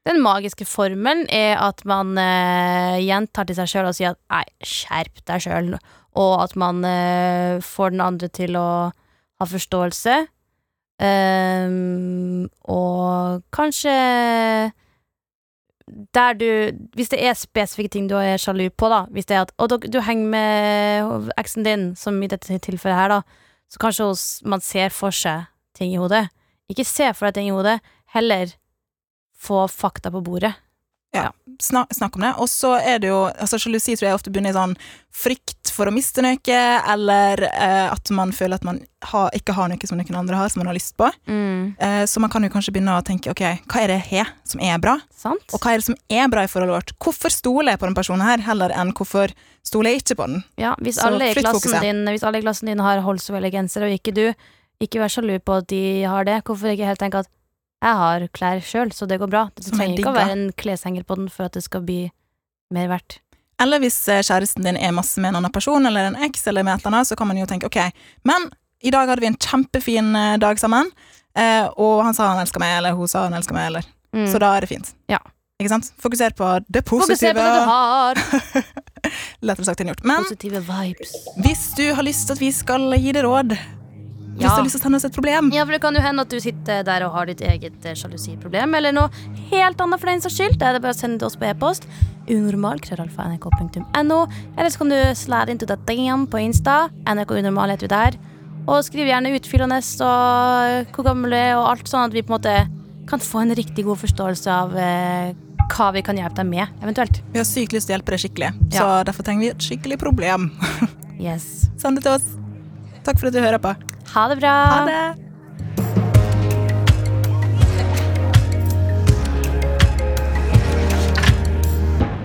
Den 0.06 0.20
magiske 0.22 0.66
formelen 0.68 1.24
er 1.34 1.56
at 1.58 1.82
man 1.88 2.14
eh, 2.18 3.00
gjentar 3.02 3.48
til 3.48 3.58
seg 3.58 3.70
sjøl 3.70 3.88
og 3.88 3.96
sier 3.96 4.14
at 4.14 4.20
nei, 4.30 4.44
skjerp 4.66 5.22
deg 5.26 5.42
sjøl, 5.42 5.72
og 6.22 6.34
at 6.44 6.54
man 6.62 6.84
eh, 6.86 7.58
får 7.64 7.94
den 7.94 8.04
andre 8.04 8.28
til 8.30 8.58
å 8.58 8.68
ha 8.92 9.48
forståelse. 9.50 10.20
Um, 11.02 12.44
og 12.70 13.40
kanskje 13.50 13.90
der 16.14 16.36
du 16.38 16.46
Hvis 16.94 17.10
det 17.10 17.18
er 17.24 17.34
spesifikke 17.34 17.90
ting 17.90 18.06
du 18.06 18.14
er 18.20 18.36
sjalu 18.38 18.68
på, 18.70 18.86
da 18.92 19.00
Hvis 19.10 19.26
det 19.26 19.34
er 19.34 19.40
at 19.48 19.54
Og 19.58 19.72
du, 19.72 19.88
du 19.90 19.98
henger 20.04 20.28
med 20.30 21.32
eksen 21.40 21.66
din, 21.66 21.88
som 21.96 22.20
i 22.22 22.28
dette 22.30 22.60
tilfellet 22.62 22.94
her, 22.94 23.16
da, 23.16 23.48
så 23.72 23.82
kanskje 23.82 24.12
man 24.46 24.62
ser 24.62 24.94
for 24.94 25.10
seg 25.10 25.48
ting 25.74 25.96
i 25.96 25.98
hodet. 25.98 26.28
Ikke 26.72 26.88
se 26.88 27.12
for 27.12 27.28
deg 27.28 27.38
ting 27.38 27.52
i 27.52 27.54
hodet, 27.54 27.78
heller 28.16 28.56
få 29.42 29.66
fakta 29.68 30.12
på 30.14 30.22
bordet. 30.24 30.54
Snak, 31.60 31.94
snakk 31.94 32.16
om 32.16 32.22
det. 32.22 32.34
Og 32.38 32.48
så 32.48 32.72
er 32.80 32.98
det 32.98 33.10
jo 33.10 33.26
altså 33.28 33.58
Sjalusi 33.60 33.94
tror 33.96 34.08
jeg 34.08 34.16
ofte 34.16 34.32
bunner 34.32 34.50
i 34.50 34.56
sånn 34.56 34.72
frykt 35.12 35.70
for 35.72 35.88
å 35.88 35.92
miste 35.94 36.22
noe, 36.24 36.60
eller 36.92 37.42
eh, 37.48 37.86
at 37.92 38.10
man 38.16 38.32
føler 38.34 38.58
at 38.58 38.64
man 38.66 38.80
ha, 39.12 39.26
ikke 39.36 39.54
har 39.56 39.70
noe 39.70 39.88
som 39.88 40.00
noen 40.00 40.18
andre 40.18 40.40
har, 40.40 40.50
som 40.52 40.62
man 40.62 40.70
har 40.72 40.76
lyst 40.76 40.96
på. 41.00 41.10
Eh, 41.28 42.02
så 42.08 42.22
man 42.24 42.32
kan 42.32 42.44
jo 42.44 42.50
kanskje 42.52 42.74
begynne 42.74 42.96
å 42.96 43.04
tenke 43.06 43.30
ok, 43.32 43.44
hva 43.68 43.82
er 43.84 43.92
det 43.92 43.98
jeg 44.00 44.24
har 44.24 44.32
som 44.48 44.64
er 44.64 44.80
bra, 44.82 44.96
Sant? 45.16 45.44
og 45.52 45.60
hva 45.60 45.74
er 45.74 45.82
det 45.82 45.86
som 45.90 45.98
er 46.08 46.32
bra 46.32 46.44
i 46.46 46.50
forholdet 46.50 46.78
vårt? 46.78 46.94
Hvorfor 47.04 47.34
stoler 47.34 47.74
jeg 47.74 47.82
på 47.84 47.88
den 47.90 47.98
personen 48.00 48.26
her, 48.26 48.42
heller 48.48 48.74
enn 48.74 48.94
hvorfor 48.96 49.32
stoler 49.64 49.92
jeg 49.92 50.02
ikke 50.02 50.18
på 50.22 50.30
den? 50.32 50.42
Ja, 50.60 50.74
hvis 50.80 50.98
Så 51.00 51.08
alle, 51.08 51.30
i 51.30 51.38
klassen 51.38 51.78
din, 51.84 52.02
hvis 52.10 52.26
alle 52.26 52.40
i 52.40 52.46
klassen 52.48 52.72
din 52.72 52.82
har 52.82 53.04
Holswell-genser, 53.04 53.86
og 53.86 53.96
ikke 54.00 54.16
du, 54.16 54.26
ikke 54.80 55.00
vær 55.02 55.12
sjalu 55.12 55.38
på 55.44 55.58
at 55.60 55.66
de 55.68 55.82
har 56.08 56.24
det. 56.24 56.38
Hvorfor 56.44 56.72
ikke 56.72 56.86
helt 56.88 56.98
tenke 57.02 57.18
at 57.22 57.28
jeg 57.82 57.98
har 57.98 58.24
klær 58.32 58.60
sjøl, 58.62 58.92
så 58.94 59.06
det 59.10 59.18
går 59.18 59.30
bra. 59.30 59.48
Det 59.58 59.66
trenger 59.72 59.98
ikke 59.98 60.10
å 60.12 60.14
være 60.14 60.32
en 60.36 60.44
kleshenger 60.54 61.02
på 61.04 61.16
den 61.18 61.28
for 61.28 61.48
at 61.50 61.52
det 61.58 61.64
skal 61.64 61.82
bli 61.82 62.04
mer 62.72 62.88
verdt. 62.88 63.18
Eller 63.62 63.78
hvis 63.82 63.96
eh, 64.08 64.22
kjæresten 64.22 64.64
din 64.66 64.78
er 64.78 64.94
masse 64.94 65.20
med 65.20 65.32
en 65.32 65.40
annen 65.42 65.52
person, 65.54 65.84
eller 65.86 66.08
en 66.08 66.16
eks, 66.26 66.46
eller 66.50 66.62
med 66.66 66.74
et 66.78 66.86
eller 66.86 66.96
annet, 66.96 67.10
så 67.10 67.16
kan 67.18 67.28
man 67.30 67.36
jo 67.38 67.46
tenke 67.46 67.66
ok, 67.68 67.78
men 68.26 68.48
i 68.82 68.90
dag 68.90 69.06
hadde 69.10 69.22
vi 69.22 69.28
en 69.30 69.36
kjempefin 69.38 70.08
eh, 70.18 70.36
dag 70.42 70.58
sammen, 70.58 70.88
eh, 71.38 71.66
og 71.76 72.00
han 72.06 72.14
sa 72.16 72.30
han 72.32 72.40
elsker 72.42 72.62
meg, 72.62 72.78
eller 72.80 72.96
hun 72.98 73.06
sa 73.10 73.26
han 73.28 73.34
elsker 73.38 73.54
meg, 73.58 73.68
eller 73.72 73.90
Mm. 74.12 74.26
så 74.28 74.36
da 74.42 74.50
er 74.52 74.60
det 74.60 74.68
fint. 74.68 74.90
Ja. 75.08 75.16
Ikke 75.56 75.70
sant? 75.72 75.86
Fokuser 75.96 76.34
på 76.36 76.44
det 76.68 76.82
Fokuser 76.84 77.14
positive. 77.14 77.32
på 77.32 77.40
det 77.40 77.54
du 77.54 77.70
har. 77.70 78.18
Lettere 79.48 79.64
sagt 79.64 79.80
enn 79.80 79.88
gjort. 79.88 80.02
Men 80.04 80.20
Positive 80.26 80.60
vibes. 80.66 81.14
hvis 81.40 81.62
du 81.78 81.86
har 81.96 82.04
lyst 82.04 82.26
til 82.28 82.36
at 82.36 82.42
vi 82.42 82.50
skal 82.52 82.84
gi 83.00 83.14
deg 83.16 83.24
råd, 83.24 83.54
hvis 84.42 84.52
du 84.52 84.58
har 84.60 84.66
lyst 84.66 84.76
til 84.76 84.82
å 84.82 84.84
sende 84.86 84.98
oss 85.00 85.06
et 85.08 85.16
problem 85.16 85.50
Ja, 85.54 85.64
for 85.64 85.72
Det 85.76 85.80
kan 85.84 85.96
jo 85.96 86.02
hende 86.04 86.24
at 86.26 86.32
du 86.32 86.38
sitter 86.42 86.82
der 86.86 87.04
og 87.06 87.14
har 87.16 87.24
ditt 87.30 87.42
eget 87.46 87.86
eh, 87.88 87.96
sjalusiproblem, 87.98 88.74
eller 88.78 88.92
noe 88.96 89.08
helt 89.52 89.80
annet 89.80 90.00
for 90.02 90.08
den 90.10 90.22
saks 90.24 90.36
skyld. 90.38 90.56
Da 90.60 90.64
er 90.70 90.72
det 90.76 90.82
bare 90.84 90.96
å 90.96 90.98
sende 90.98 91.18
det 91.22 91.26
oss 91.28 91.38
på 91.38 91.48
e-post. 91.48 91.82
unormal.nrk.no. 92.28 94.18
Eller 94.56 94.70
så 94.70 94.78
kan 94.82 94.92
du 94.92 94.98
slære 95.18 95.50
into 95.54 95.66
that 95.70 95.82
DM 95.88 96.26
på 96.30 96.38
Insta. 96.42 96.76
NRK 97.06 97.30
Unormal 97.40 97.72
heter 97.74 97.86
vi 97.88 97.92
der. 97.94 98.12
Og 98.70 98.84
skriv 98.86 99.08
gjerne 99.10 99.32
utfyllende 99.34 99.80
og 100.06 100.92
hvor 100.94 101.04
gammel 101.08 101.34
du 101.34 101.38
er, 101.38 101.56
og 101.58 101.66
alt 101.72 101.86
sånn 101.90 102.06
at 102.06 102.14
vi 102.14 102.22
på 102.22 102.30
en 102.30 102.38
måte 102.38 102.54
kan 103.10 103.18
få 103.22 103.42
en 103.42 103.54
riktig 103.58 103.82
god 103.88 103.98
forståelse 103.98 104.48
av 104.54 104.76
eh, 104.78 105.32
hva 105.72 105.88
vi 105.96 106.02
kan 106.06 106.18
hjelpe 106.18 106.38
deg 106.42 106.48
med, 106.50 106.66
eventuelt. 106.84 107.22
Vi 107.32 107.40
har 107.40 107.48
sykt 107.48 107.74
lyst 107.74 107.88
til 107.88 107.94
å 107.94 107.98
hjelpe 107.98 108.14
deg 108.14 108.22
skikkelig, 108.22 108.50
så 108.76 108.86
derfor 109.08 109.26
trenger 109.26 109.42
vi 109.46 109.50
et 109.54 109.70
skikkelig 109.70 109.98
problem. 110.02 110.50
Yes. 111.22 111.68
Send 111.78 112.00
det 112.00 112.02
til 112.02 112.16
oss. 112.16 112.24
Takk 113.06 113.20
for 113.20 113.28
at 113.28 113.36
du 113.36 113.38
hører 113.38 113.60
på. 113.62 113.70
Ha 114.12 114.28
det 114.28 114.36
bra. 114.36 114.48
Ha 114.48 114.86
det! 114.86 115.14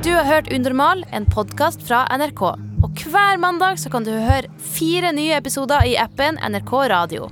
Du 0.04 0.14
har 0.14 0.24
hørt 0.24 0.52
Unormal, 0.52 1.06
en 1.12 1.26
podkast 1.26 1.88
fra 1.88 2.04
NRK. 2.18 2.44
Og 2.84 3.04
hver 3.08 3.40
mandag 3.40 3.80
så 3.80 3.92
kan 3.94 4.04
du 4.04 4.12
høre 4.12 4.52
fire 4.60 5.14
nye 5.16 5.40
episoder 5.40 5.88
i 5.88 5.96
appen 5.96 6.36
NRK 6.44 6.74
Radio. 6.92 7.32